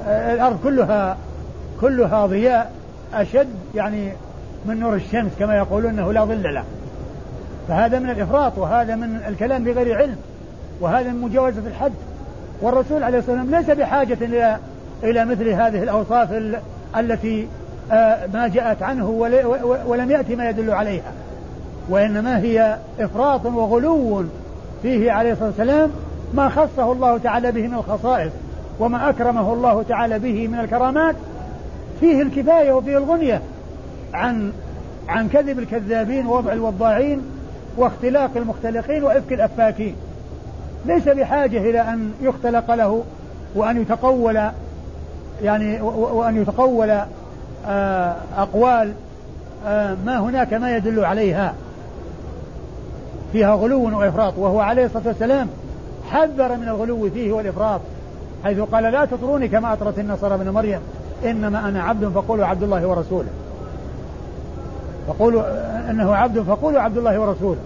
[0.07, 1.17] آآ آه، الأرض كلها
[1.83, 2.73] كلها ضياء
[3.15, 4.13] أشد يعني
[4.67, 6.65] من نور الشمس كما يقولون أنه لا ظل له.
[7.69, 10.17] فهذا من الإفراط وهذا من الكلام بغير علم
[10.81, 11.93] وهذا من مجاوزة الحد.
[12.61, 14.59] والرسول عليه الصلاة والسلام ليس بحاجة إلى
[15.03, 16.29] إلى مثل هذه الأوصاف
[16.97, 17.49] التي
[17.93, 19.09] آه، ما جاءت عنه
[19.87, 21.13] ولم يأتي ما يدل عليها.
[21.89, 24.25] وإنما هي إفراط وغلو
[24.83, 25.91] فيه عليه الصلاة والسلام
[26.35, 28.33] ما خصه الله تعالى به من الخصائص
[28.81, 31.15] وما أكرمه الله تعالى به من الكرامات
[32.03, 33.43] فيه الكفاية وفيه الغنية
[34.15, 34.53] عن
[35.09, 37.23] عن كذب الكذابين ووضع الوضاعين
[37.77, 39.95] واختلاق المختلقين وإفك الأفاكين.
[40.87, 43.05] ليس بحاجة إلى أن يختلق له
[43.55, 44.41] وأن يتقول
[45.43, 46.91] يعني وأن يتقول
[47.67, 48.93] آه، أقوال
[49.67, 51.55] آه، ما هناك ما يدل عليها.
[53.33, 55.49] فيها غلو وإفراط وهو عليه الصلاة والسلام
[56.11, 57.81] حذر من الغلو فيه والإفراط
[58.45, 60.81] حيث قال لا تطروني كما أطرت النصارى ابن مريم.
[61.25, 63.29] إنما أنا عبد فقولوا عبد الله ورسوله.
[65.09, 65.43] فقولوا
[65.91, 67.61] إنه عبد فقولوا عبد الله ورسوله.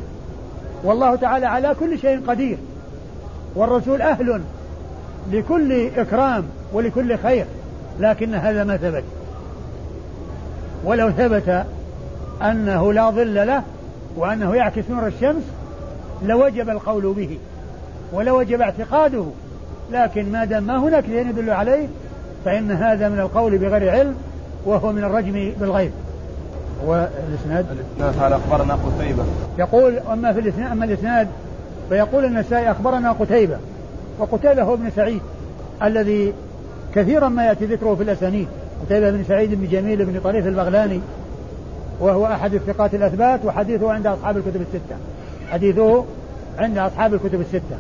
[0.84, 2.58] والله تعالى على كل شيء قدير.
[3.54, 4.42] والرسول أهل
[5.32, 7.46] لكل إكرام ولكل خير.
[8.00, 9.04] لكن هذا ما ثبت.
[10.84, 11.64] ولو ثبت
[12.42, 13.62] أنه لا ظل له
[14.16, 15.42] وأنه يعكس نور الشمس
[16.22, 17.38] لوجب القول به
[18.12, 19.24] ولوجب اعتقاده.
[19.92, 21.88] لكن ما دام ما هناك شيء يدل عليه
[22.46, 24.14] فإن هذا من القول بغير علم
[24.64, 25.90] وهو من الرجم بالغيب.
[26.86, 29.24] والاسناد الإسناد قال أخبرنا قتيبة.
[29.58, 31.28] يقول أما في الإسناد أما الإسناد
[31.88, 33.56] فيقول النسائي أخبرنا قتيبة
[34.18, 35.20] وقتيبة هو ابن سعيد
[35.82, 36.32] الذي
[36.94, 38.48] كثيرا ما يأتي ذكره في الأسانيد.
[38.86, 41.00] قتيبة بن سعيد بن جميل بن طريف البغلاني
[42.00, 44.96] وهو أحد الثقات الأثبات وحديثه عند أصحاب الكتب الستة.
[45.50, 46.04] حديثه
[46.58, 47.76] عند أصحاب الكتب الستة.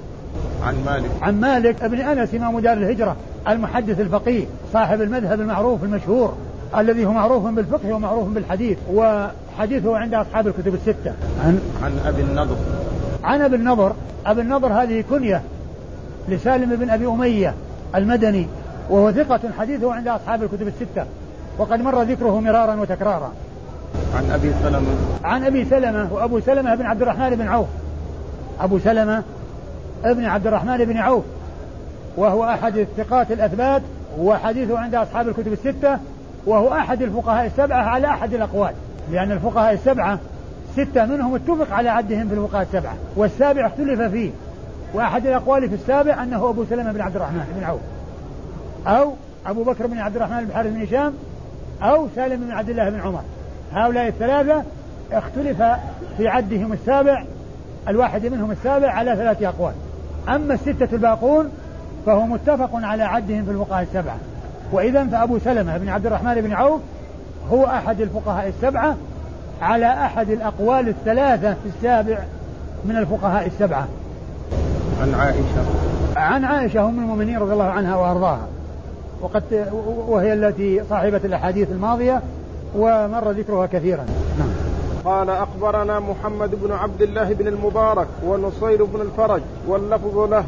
[0.62, 1.10] عن مالك.
[1.22, 3.16] عن مالك ابن انس امام دار الهجره
[3.48, 6.34] المحدث الفقيه صاحب المذهب المعروف المشهور
[6.76, 11.12] الذي هو معروف بالفقه ومعروف بالحديث وحديثه عند اصحاب الكتب السته.
[11.44, 12.56] عن؟ عن أبي النضر.
[13.24, 13.92] عن أبي النضر
[14.26, 15.42] أبي النضر هذه كنية
[16.28, 17.54] لسالم بن أبي أمية
[17.94, 18.46] المدني
[18.90, 21.06] وهو ثقة حديثه عند أصحاب الكتب الستة
[21.58, 23.32] وقد مر ذكره مرارا وتكرارا.
[24.14, 24.88] عن أبي سلمة.
[25.24, 27.68] عن أبي سلمة وأبو سلمة بن عبد الرحمن بن عوف.
[28.60, 29.22] أبو سلمة
[30.04, 31.24] ابن عبد الرحمن بن عوف
[32.16, 33.82] وهو أحد الثقات الأثبات
[34.18, 35.98] وحديثه عند أصحاب الكتب الستة
[36.46, 38.72] وهو أحد الفقهاء السبعة على أحد الأقوال
[39.12, 40.18] لأن الفقهاء السبعة
[40.72, 44.30] ستة منهم اتفق على عدهم في الفقهاء السبعة والسابع اختلف فيه
[44.94, 47.80] وأحد الأقوال في السابع أنه أبو سلمة بن عبد الرحمن بن عوف
[48.86, 49.12] أو
[49.46, 51.12] أبو بكر بن عبد الرحمن بن حارث بن هشام
[51.82, 53.22] أو سالم بن عبد الله بن عمر.
[53.72, 54.62] هؤلاء الثلاثة
[55.12, 55.62] اختلف
[56.16, 57.24] في عدهم السابع
[57.88, 59.72] الواحد منهم السابع على ثلاثة أقوال.
[60.28, 61.50] أما الستة الباقون
[62.06, 64.16] فهو متفق على عدهم في الفقهاء السبعة.
[64.72, 66.80] وإذا فأبو سلمة بن عبد الرحمن بن عوف
[67.50, 68.96] هو أحد الفقهاء السبعة
[69.62, 72.18] على أحد الأقوال الثلاثة في السابع
[72.84, 73.88] من الفقهاء السبعة.
[75.02, 75.64] عن عائشة.
[76.16, 78.46] عن عائشة أم المؤمنين رضي الله عنها وأرضاها.
[79.20, 79.42] وقد
[80.08, 82.22] وهي التي صاحبة الأحاديث الماضية
[82.76, 84.04] ومر ذكرها كثيرا.
[84.38, 84.45] نعم
[85.06, 90.44] قال أخبرنا محمد بن عبد الله بن المبارك ونصير بن الفرج واللفظ له.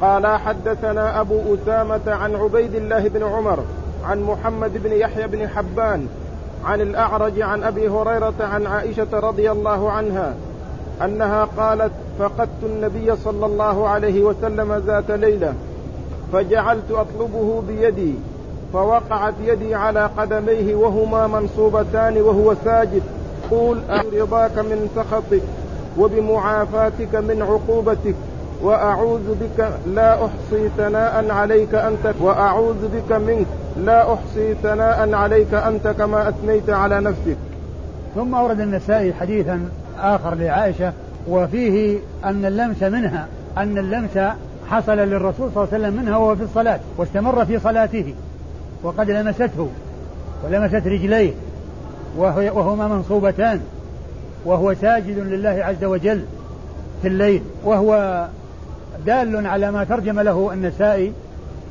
[0.00, 3.58] قال حدثنا أبو أسامة عن عبيد الله بن عمر
[4.04, 6.06] عن محمد بن يحيى بن حبان
[6.64, 10.34] عن الأعرج عن أبي هريرة عن عائشة رضي الله عنها
[11.04, 15.54] أنها قالت فقدت النبي صلى الله عليه وسلم ذات ليلة
[16.32, 18.14] فجعلت أطلبه بيدي
[18.72, 23.02] فوقعت يدي على قدميه وهما منصوبتان وهو ساجد.
[23.50, 23.78] قول
[24.20, 25.42] رضاك من سخطك
[25.98, 28.14] وبمعافاتك من عقوبتك
[28.62, 33.46] وأعوذ بك لا أحصي ثناء عليك أنت وأعوذ بك منك
[33.84, 37.36] لا أحصي ثناء عليك أنت كما أثنيت على نفسك.
[38.14, 39.68] ثم أورد النسائي حديثا
[40.00, 40.92] آخر لعائشة
[41.28, 43.26] وفيه أن اللمس منها
[43.58, 44.18] أن اللمس
[44.70, 48.14] حصل للرسول صلى الله عليه وسلم منها وهو في الصلاة واستمر في صلاته
[48.82, 49.68] وقد لمسته
[50.44, 51.32] ولمست رجليه.
[52.18, 53.60] وهما منصوبتان.
[54.44, 56.24] وهو ساجد لله عز وجل
[57.02, 57.42] في الليل.
[57.64, 58.26] وهو
[59.06, 61.12] دال على ما ترجم له النسائي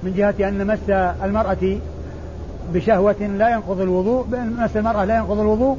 [0.03, 0.89] من جهة أن مس
[1.23, 1.77] المرأة
[2.73, 4.25] بشهوة لا ينقض الوضوء
[4.59, 5.77] مس المرأة لا ينقض الوضوء.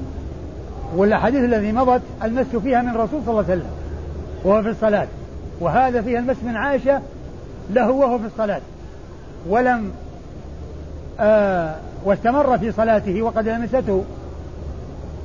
[0.97, 3.71] والأحاديث الذي مضت المس فيها من الرسول صلى الله عليه وسلم
[4.45, 5.07] وهو في الصلاة.
[5.61, 7.01] وهذا فيها المس من عائشة
[7.71, 8.61] له وهو في الصلاة.
[9.49, 9.91] ولم
[11.21, 14.05] آه واستمر في صلاته وقد لمسته.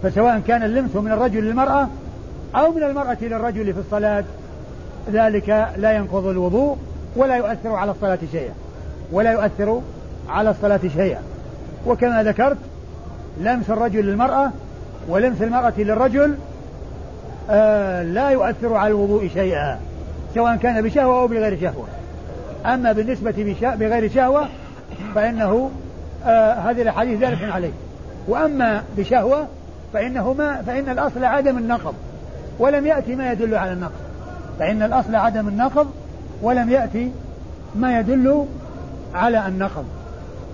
[0.03, 1.87] فسواء كان اللمس من الرجل للمرأة
[2.55, 4.23] أو من المرأة للرجل في الصلاة
[5.11, 6.77] ذلك لا ينقض الوضوء
[7.15, 8.53] ولا يؤثر على الصلاة شيئا.
[9.11, 9.81] ولا يؤثر
[10.29, 11.19] على الصلاة شيئا.
[11.87, 12.57] وكما ذكرت
[13.41, 14.51] لمس الرجل للمرأة
[15.07, 16.35] ولمس المرأة للرجل
[17.49, 19.79] آه لا يؤثر على الوضوء شيئا.
[20.35, 21.87] سواء كان بشهوة أو بغير شهوة.
[22.65, 24.47] أما بالنسبة بغير شهوة
[25.15, 25.71] فإنه
[26.25, 27.71] آه هذه الأحاديث ذلك عليه.
[28.27, 29.47] وأما بشهوة
[29.93, 31.93] فإنه ما فإن الأصل عدم النقض
[32.59, 34.01] ولم يأتي ما يدل على النقض.
[34.59, 35.87] فإن الأصل عدم النقض
[36.41, 37.11] ولم يأتي
[37.75, 38.45] ما يدل
[39.13, 39.85] على النقض.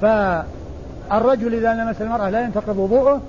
[0.01, 3.21] فالرجل إذا لمس المرأة لا ينتقض وضوءه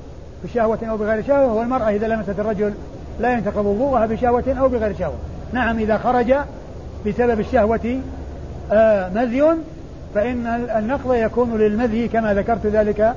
[0.44, 2.72] بشهوة أو بغير شهوة والمرأة إذا لمست الرجل
[3.20, 5.16] لا ينتقض وضوءها بشهوة أو بغير شهوة.
[5.52, 6.34] نعم إذا خرج
[7.06, 8.00] بسبب الشهوة
[8.72, 9.44] آه مذي
[10.14, 10.46] فإن
[10.76, 13.14] النقض يكون للمذي كما ذكرت ذلك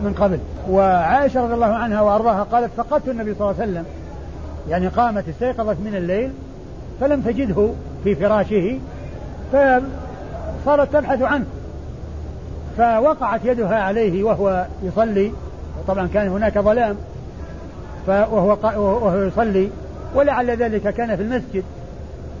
[0.00, 0.38] من قبل.
[0.70, 3.84] وعائشة رضي الله عنها وأرضاها قالت فقدت النبي صلى الله عليه وسلم.
[4.68, 6.32] يعني قامت استيقظت من الليل
[7.00, 7.68] فلم تجده
[8.04, 8.78] في فراشه
[9.52, 11.44] فصارت تبحث عنه.
[12.78, 15.32] فوقعت يدها عليه وهو يصلي.
[15.88, 16.96] طبعا كان هناك ظلام
[18.08, 19.70] وهو وهو يصلي.
[20.14, 21.64] ولعل ذلك كان في المسجد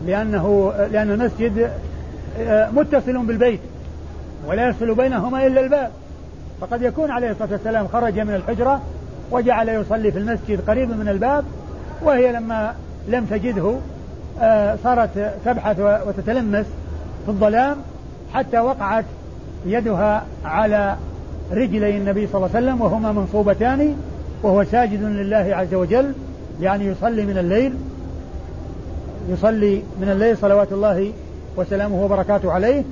[0.06, 1.70] لأنه لأن المسجد
[2.38, 3.60] آه، متصل بالبيت
[4.46, 5.90] ولا يصل بينهما إلا الباب.
[6.60, 8.80] فقد يكون عليه الصلاة والسلام خرج من الحجرة
[9.30, 11.44] وجعل يصلي في المسجد قريب من الباب
[12.02, 12.74] وهي لما
[13.08, 13.74] لم تجده
[14.40, 16.66] آه، صارت تبحث وتتلمس
[17.24, 17.76] في الظلام
[18.34, 19.04] حتى وقعت
[19.66, 20.96] يدها على
[21.52, 23.96] رجلي النبي صلى الله عليه وسلم وهما منصوبتان
[24.42, 26.12] وهو ساجد لله عز وجل
[26.60, 27.74] يعني يصلي من الليل
[29.28, 31.12] يصلي من الليل صلوات الله
[31.56, 32.82] وسلامه وبركاته عليه.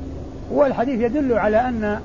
[0.53, 2.01] والحديث يدل على أن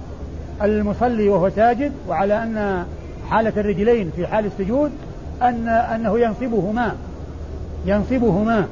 [0.62, 2.86] المصلي وهو ساجد وعلى أن
[3.30, 4.92] حالة الرجلين في حال السجود
[5.42, 6.96] أن أنه ينصبهما
[7.86, 8.68] ينصبهما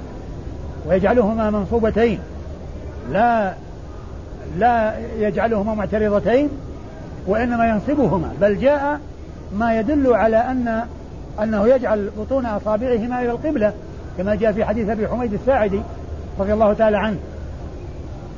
[0.88, 2.20] ويجعلهما منصوبتين
[3.12, 3.54] لا
[4.58, 6.50] لا يجعلهما معترضتين
[7.28, 9.00] وإنما ينصبهما بل جاء
[9.58, 10.84] ما يدل على أن
[11.44, 13.74] أنه يجعل بطون أصابعهما إلى القبلة
[14.18, 15.82] كما جاء في حديث أبي حميد الساعدي
[16.40, 17.18] رضي الله تعالى عنه.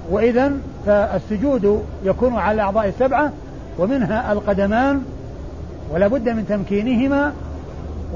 [0.10, 0.52] وإذا
[0.88, 3.32] فالسجود يكون على الأعضاء السبعة
[3.80, 5.02] ومنها القدمان
[5.94, 7.34] ولا بد من تمكينهما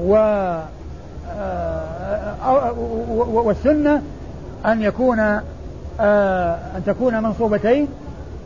[0.00, 0.16] و
[1.36, 2.72] آه،
[3.32, 4.02] والسنة
[4.66, 5.20] أن يكون
[6.00, 7.88] آه، أن تكون منصوبتين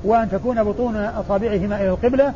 [0.04, 2.32] وأن تكون بطون أصابعهما إلى القبلة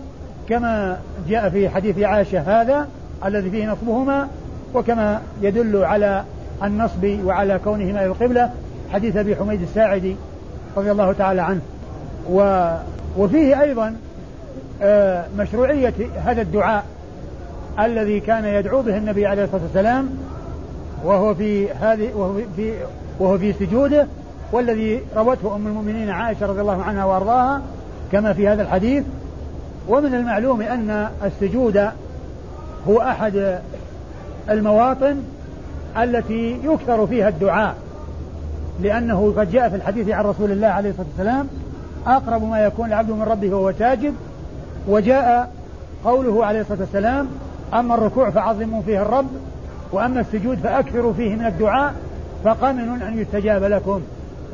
[0.48, 2.88] كما جاء في حديث عائشة هذا
[3.24, 4.28] الذي فيه نصبهما
[4.74, 6.24] وكما يدل على
[6.62, 8.50] النصب وعلى كونهما إلى القبلة
[8.92, 10.16] حديث أبي حميد الساعدي
[10.76, 11.60] رضي الله تعالى عنه.
[12.30, 12.68] و
[13.18, 13.96] وفيه أيضا
[14.82, 16.84] آه، مشروعية هذا الدعاء
[17.78, 20.10] الذي كان يدعو به النبي عليه الصلاة والسلام
[21.04, 22.74] وهو في هذه وهو في
[23.20, 24.06] وهو في سجوده
[24.52, 27.62] والذي روته أم المؤمنين عائشة رضي الله عنها وأرضاها
[28.12, 29.04] كما في هذا الحديث.
[29.88, 31.88] ومن المعلوم أن السجود
[32.88, 33.58] هو أحد
[34.50, 35.22] المواطن
[35.98, 37.74] التي يكثر فيها الدعاء
[38.82, 41.48] لأنه قد جاء في الحديث عن رسول الله عليه الصلاة والسلام
[42.06, 44.14] أقرب ما يكون العبد من ربه وهو ساجد
[44.88, 45.50] وجاء
[46.04, 47.28] قوله عليه الصلاة والسلام
[47.74, 49.28] أما الركوع فعظموا فيه الرب
[49.92, 51.94] وأما السجود فأكثروا فيه من الدعاء
[52.44, 54.00] فقمن أن يستجاب لكم.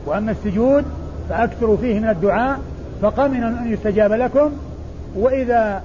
[0.06, 0.84] وأما السجود
[1.28, 2.58] فأكثروا فيه من الدعاء
[3.02, 4.50] فقمن أن يستجاب لكم.
[5.16, 5.82] وإذا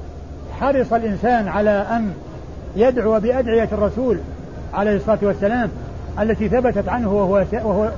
[0.60, 2.14] حرص الإنسان على أن
[2.76, 4.20] يدعو بأدعية الرسول
[4.74, 5.70] عليه الصلاة والسلام
[6.20, 7.92] التي ثبتت عنه وهو, وهو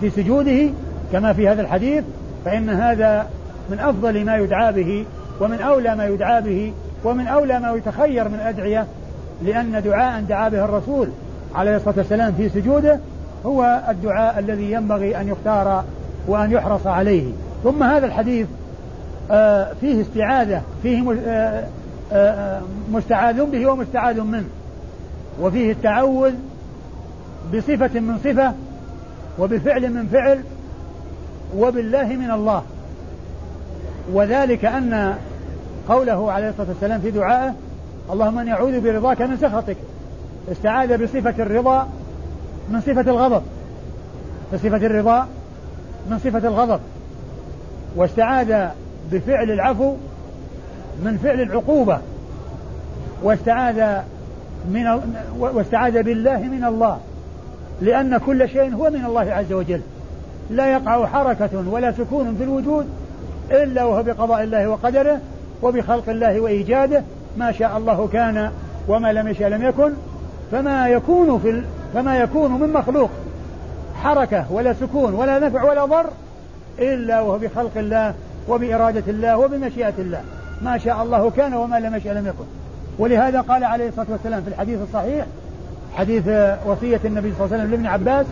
[0.00, 0.70] في سجوده
[1.12, 2.04] كما في هذا الحديث
[2.44, 3.26] فإن هذا
[3.70, 5.04] من أفضل ما يدعى به
[5.40, 6.72] ومن أولى ما يدعى به
[7.04, 8.86] ومن أولى ما يتخير من أدعية
[9.42, 11.08] لأن دعاء دعا به الرسول
[11.54, 13.00] عليه الصلاة والسلام في سجوده
[13.46, 15.84] هو الدعاء الذي ينبغي أن يختار
[16.28, 17.32] وأن يحرص عليه.
[17.64, 18.46] ثم هذا الحديث
[19.30, 21.64] آه، فيه استعاذة فيه آه،
[22.12, 22.60] آه،
[22.92, 24.48] مستعاذ به ومستعاذ منه.
[25.40, 26.32] وفيه التعوذ
[27.54, 28.52] بصفة من صفة
[29.38, 30.40] وبفعل من فعل
[31.56, 32.62] وبالله من الله.
[34.12, 35.14] وذلك أن
[35.88, 37.54] قوله عليه الصلاة والسلام في دعائه
[38.12, 39.76] اللهم أن يعوذ برضاك من سخطك.
[40.52, 41.88] استعاذ بصفة الرضا
[42.70, 43.42] من صفة الغضب.
[44.52, 45.26] بصفة الرضا
[46.10, 46.80] من صفة الغضب.
[47.96, 48.68] واستعاذ
[49.12, 49.94] بفعل العفو
[51.04, 51.98] من فعل العقوبة.
[53.22, 54.02] واستعاذ
[54.70, 55.00] من
[55.38, 56.98] واستعاذ بالله من الله.
[57.80, 59.80] لأن كل شيء هو من الله عز وجل.
[60.50, 62.86] لا يقع حركة ولا سكون في الوجود
[63.50, 65.20] إلا وهو بقضاء الله وقدره
[65.62, 67.02] وبخلق الله وإيجاده.
[67.36, 68.50] ما شاء الله كان
[68.88, 69.92] وما لم يشاء لم يكن.
[70.52, 71.64] فما يكون في ال...
[71.94, 73.10] فما يكون من مخلوق
[74.02, 76.06] حركة ولا سكون ولا نفع ولا ضر
[76.78, 78.14] إلا وهو بخلق الله
[78.48, 80.20] وبإرادة الله وبمشيئة الله.
[80.62, 82.44] ما شاء الله كان وما لم يشاء لم يكن.
[82.98, 85.26] ولهذا قال عليه الصلاة والسلام في الحديث الصحيح
[85.96, 86.24] حديث
[86.66, 88.26] وصية النبي صلى الله عليه وسلم لابن عباس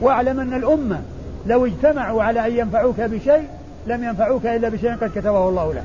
[0.00, 1.00] واعلم أن الأمة
[1.46, 3.44] لو اجتمعوا على أن ينفعوك بشيء
[3.86, 5.82] لم ينفعوك إلا بشيء قد كتبه الله لك.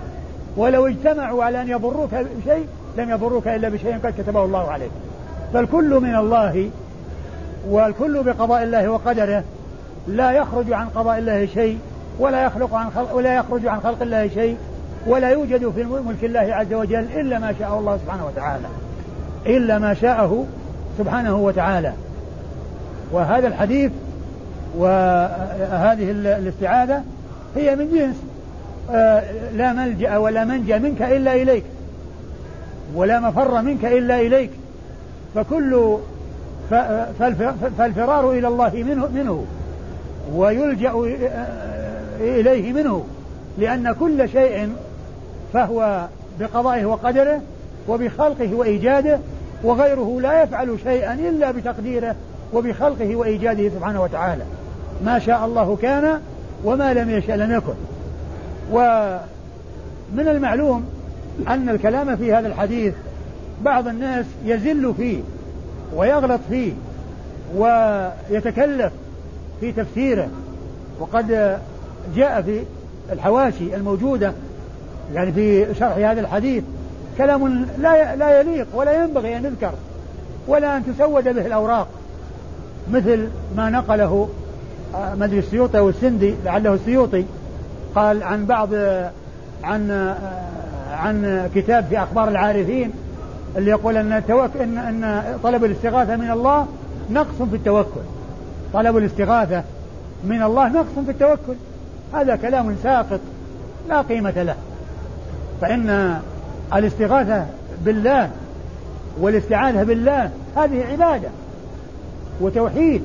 [0.57, 4.91] ولو اجتمعوا على أن يضروك بشيء لم يضروك إلا بشيء قد كتبه الله عليك.
[5.53, 6.69] فالكل من الله
[7.69, 9.43] والكل بقضاء الله وقدره
[10.07, 11.79] لا يخرج عن قضاء الله شيء
[12.19, 14.57] ولا يخلق عن خلق ولا يخرج عن خلق الله شيء
[15.07, 18.67] ولا يوجد في ملك الله عز وجل إلا ما شاء الله سبحانه وتعالى.
[19.45, 20.45] إلا ما شاءه
[20.97, 21.93] سبحانه وتعالى.
[23.11, 23.91] وهذا الحديث
[24.77, 27.03] وهذه الاستعاذة
[27.55, 28.15] هي من جنس
[28.91, 31.63] آه، لا ملجأ ولا منجأ منك إلا إليك
[32.95, 34.49] ولا مفر منك إلا إليك
[35.35, 35.97] فكل
[37.77, 39.45] فالفرار إلى الله منه, منه
[40.33, 43.05] ويلجأ آه، إليه منه
[43.57, 44.69] لأن كل شيء
[45.53, 46.07] فهو
[46.39, 47.41] بقضائه وقدره
[47.87, 49.19] وبخلقه وإيجاده
[49.63, 52.15] وغيره لا يفعل شيئا إلا بتقديره
[52.53, 54.43] وبخلقه وإيجاده سبحانه وتعالى.
[55.03, 56.19] ما شاء الله كان
[56.63, 57.73] وما لم يشاء لم يكن.
[58.71, 60.85] ومن المعلوم
[61.47, 62.93] أن الكلام في هذا الحديث
[63.61, 65.21] بعض الناس يزل فيه
[65.95, 66.73] ويغلط فيه
[67.55, 68.91] ويتكلف
[69.59, 70.27] في تفسيره.
[70.99, 71.57] وقد
[72.15, 72.63] جاء في
[73.11, 74.33] الحواشي الموجودة
[75.13, 76.63] يعني في شرح هذا الحديث
[77.17, 79.71] كلام لا لا يليق ولا ينبغي أن يذكر
[80.47, 81.87] ولا أن تسود به الأوراق
[82.91, 84.29] مثل ما نقله
[84.95, 87.25] آه، مدري السيوطي أو السندي لعله السيوطي
[87.95, 88.69] قال عن بعض
[89.63, 90.15] عن آه،
[90.93, 92.91] عن كتاب في أخبار العارفين
[93.57, 94.57] اللي يقول أن التوك...
[94.57, 96.67] إن أن طلب الاستغاثة من الله
[97.09, 98.01] نقص في التوكل.
[98.73, 99.63] طلب الاستغاثة
[100.23, 101.55] من الله نقص في التوكل.
[102.13, 103.19] هذا كلام ساقط
[103.89, 104.55] لا قيمة له.
[105.61, 106.19] فإن
[106.73, 107.45] الاستغاثة
[107.85, 108.29] بالله
[109.19, 111.29] والاستعاذة بالله هذه عبادة
[112.41, 113.03] وتوحيد.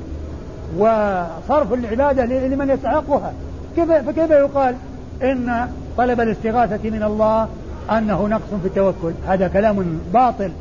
[0.77, 3.33] وصرف العبادة لمن يستحقها
[3.75, 4.75] كيف فكيف يقال
[5.23, 5.67] إن
[5.97, 7.47] طلب الاستغاثة من الله
[7.91, 10.51] أنه نقص في التوكل؟ هذا كلام باطل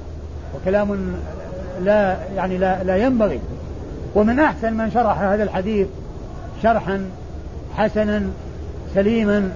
[0.55, 1.15] وكلام
[1.83, 3.41] لا يعني لا, لا ينبغي.
[4.15, 5.87] ومن أحسن من شرح هذا الحديث
[6.63, 7.05] شرحا
[7.77, 8.23] حسنا
[8.95, 9.51] سليما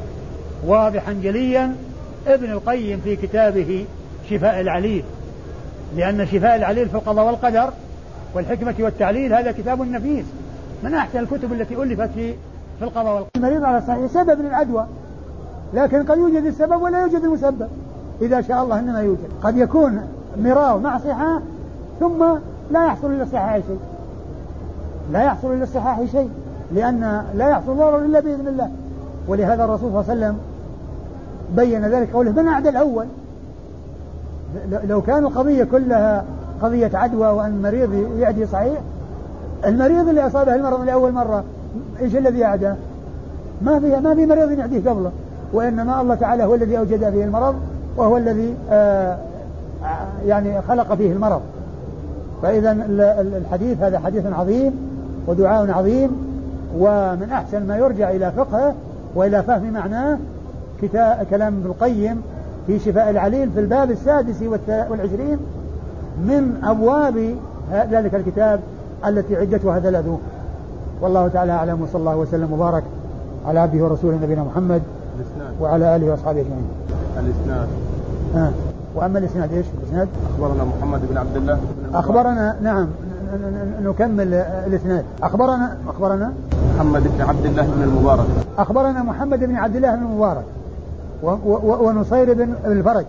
[0.67, 1.75] واضحا جليا
[2.27, 3.85] ابن القيم في كتابه
[4.31, 5.05] شفاء العليل.
[5.97, 7.71] لأن شفاء العليل في القضاء والقدر
[8.35, 10.25] والحكمة والتعليل هذا كتاب نفيس.
[10.83, 12.35] من أحسن الكتب التي ألفت في
[12.79, 14.87] في القضاء والقدر المريض على الصحيح سبب للعدوى.
[15.75, 17.69] لكن قد يوجد السبب ولا يوجد المسبب.
[18.23, 19.29] إذا شاء الله إنما يوجد.
[19.43, 20.01] قد يكون
[20.37, 21.41] مراه مع صحة
[22.01, 22.25] ثم
[22.71, 23.81] لا يحصل للصحاح شيء.
[25.13, 26.31] لا يحصل للصحاح شيء.
[26.75, 28.71] لأن لا يحصل ضرر إلا بإذن الله.
[29.29, 30.39] ولهذا الرسول صلى الله عليه وسلم
[31.57, 33.07] بين ذلك قوله من أعدى الأول؟
[34.85, 36.25] لو كان القضية كلها
[36.63, 38.81] قضية عدوى وأن المريض يعدي صحيح
[39.67, 41.45] المريض اللي أصابه المرض لأول مرة
[42.01, 42.77] إيش الذي أعداه
[43.63, 45.11] ما في ما في مريض يعديه قبله
[45.53, 47.55] وإنما الله تعالى هو الذي أوجد فيه المرض
[47.97, 49.19] وهو الذي آه
[50.27, 51.41] يعني خلق فيه المرض.
[52.43, 52.73] فإذا
[53.37, 54.73] الحديث هذا حديث عظيم
[55.27, 56.11] ودعاء عظيم
[56.79, 58.75] ومن أحسن ما يرجع إلى فقهه
[59.15, 60.19] وإلى فهم معناه
[60.83, 62.23] كتاب كلام ابن القيم
[62.67, 64.43] في شفاء العليل في الباب السادس
[64.91, 65.39] والعشرين
[66.19, 67.35] من أبواب
[67.91, 68.61] ذلك الكتاب
[69.07, 70.21] التي عدتها ثلاثون
[71.01, 72.83] والله تعالى أعلم وصلى الله وسلم وبارك
[73.47, 74.83] على عبده ورسوله نبينا محمد
[75.19, 75.53] الإسناد.
[75.61, 76.67] وعلى آله وأصحابه أجمعين.
[77.19, 77.69] الإسناد.
[78.35, 78.53] ها.
[78.95, 82.89] وأما الإسناد إيش الإسناد؟ أخبرنا محمد بن عبد الله بن أخبرنا نعم
[83.83, 84.35] نكمل
[84.67, 85.05] الإسناد.
[85.23, 86.33] أخبرنا أخبرنا؟
[86.75, 88.27] محمد بن عبد الله بن المبارك.
[88.59, 90.45] أخبرنا محمد بن عبد الله بن المبارك
[91.85, 93.05] ونصير بن الفرج.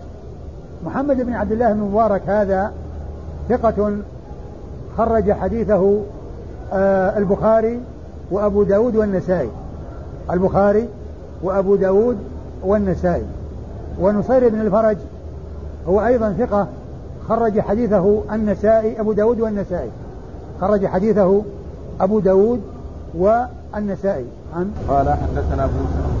[0.86, 2.72] محمد بن عبد الله بن المبارك هذا
[3.48, 3.92] ثقة
[4.98, 6.00] خرج حديثه
[6.72, 7.80] آه البخاري
[8.30, 9.50] وأبو داود والنسائي.
[10.30, 10.88] البخاري
[11.42, 12.16] وأبو داود
[12.62, 13.24] والنسائي.
[14.00, 14.96] ونصير بن الفرج
[15.88, 16.66] هو أيضا ثقة
[17.28, 19.90] خرج حديثه النسائي أبو داود والنسائي.
[20.60, 21.42] خرج حديثه
[22.00, 22.60] أبو داود
[23.14, 24.24] والنسائي.
[24.56, 26.14] عن؟ قال حدثنا أبو أسامة.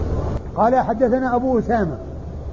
[0.56, 1.96] قال حدثنا أبو أسامة.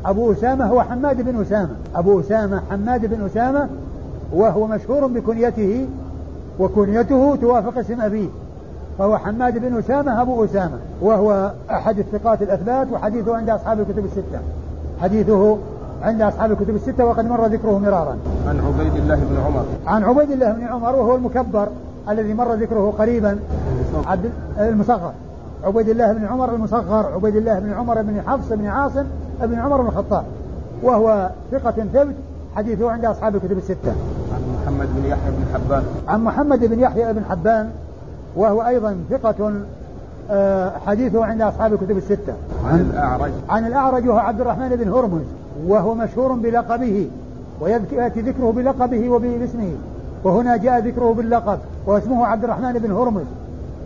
[0.05, 1.75] أبو أسامة هو حماد بن أسامة.
[1.95, 3.69] أبو أسامة حماد بن أسامة
[4.33, 5.87] وهو مشهور بكنيته
[6.61, 8.27] وكنيته توافق اسم أبيه
[8.99, 14.39] فهو حماد بن أسامة أبو أسامة وهو أحد الثقات الأثبات وحديثه عند أصحاب الكتب الستة.
[15.01, 15.57] حديثه
[16.01, 18.17] عند أصحاب الكتب الستة وقد مر ذكره مرارا.
[18.47, 19.65] عن عبيد الله بن عمر.
[19.87, 21.67] عن عبيد الله بن عمر وهو المكبر
[22.09, 23.39] الذي مر ذكره قريبا.
[24.07, 25.11] عبد المصغر.
[25.63, 29.03] عبيد الله بن عمر المصغر عبيد الله بن عمر بن حفص بن عاصم
[29.41, 30.23] بن عمر بن الخطاب
[30.83, 32.15] وهو ثقة ثبت
[32.55, 33.93] حديثه عند أصحاب الكتب الستة.
[34.61, 35.83] محمد بن يحيى بن حبان.
[36.07, 37.69] عن محمد بن يحيى بن حبان
[38.35, 39.51] وهو أيضا ثقة
[40.31, 42.33] آه، حديثه عند أصحاب الكتب الستة.
[42.65, 43.31] عن الأعرج.
[43.49, 45.25] عن الأعرج وهو عبد الرحمن بن هرمز
[45.67, 47.07] وهو مشهور بلقبه
[47.61, 49.71] ويأتي ذكره بلقبه وباسمه.
[50.23, 53.25] وهنا جاء ذكره باللقب واسمه عبد الرحمن بن هرمز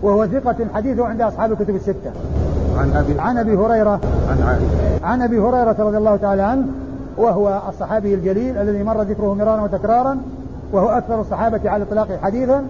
[0.02, 2.12] وهو ثقة حديثه عند أصحاب الكتب الستة.
[2.78, 4.00] عن أبي عن أبي هريرة.
[4.30, 5.06] عن عائشة.
[5.06, 6.66] عن أبي هريرة رضي الله تعالى عنه
[7.18, 10.18] وهو الصحابي الجليل الذي مر ذكره مرارا وتكرارا.
[10.72, 12.66] وهو أكثر الصحابة على الإطلاق حديثا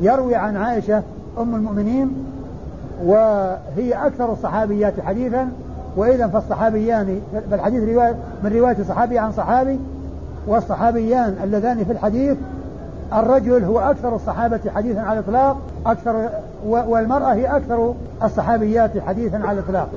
[0.00, 1.02] يروي عن عائشة
[1.38, 2.10] أم المؤمنين
[3.04, 5.48] وهي أكثر الصحابيات حديثا
[5.96, 7.20] وإذا فالصحابيان
[7.50, 8.14] فالحديث رواية
[8.44, 9.78] من رواية صحابي عن صحابي
[10.46, 12.36] والصحابيان اللذان في الحديث
[13.12, 15.56] الرجل هو أكثر الصحابة حديثا على الإطلاق
[15.86, 16.28] أكثر
[16.66, 19.88] والمرأة هي أكثر الصحابيات حديثا على الإطلاق.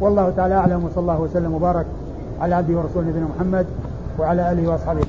[0.00, 1.86] والله تعالى أعلم وصلى الله وسلم وبارك
[2.40, 3.66] على عبده ورسوله نبينا محمد
[4.18, 5.06] وعلى آله وأصحابه.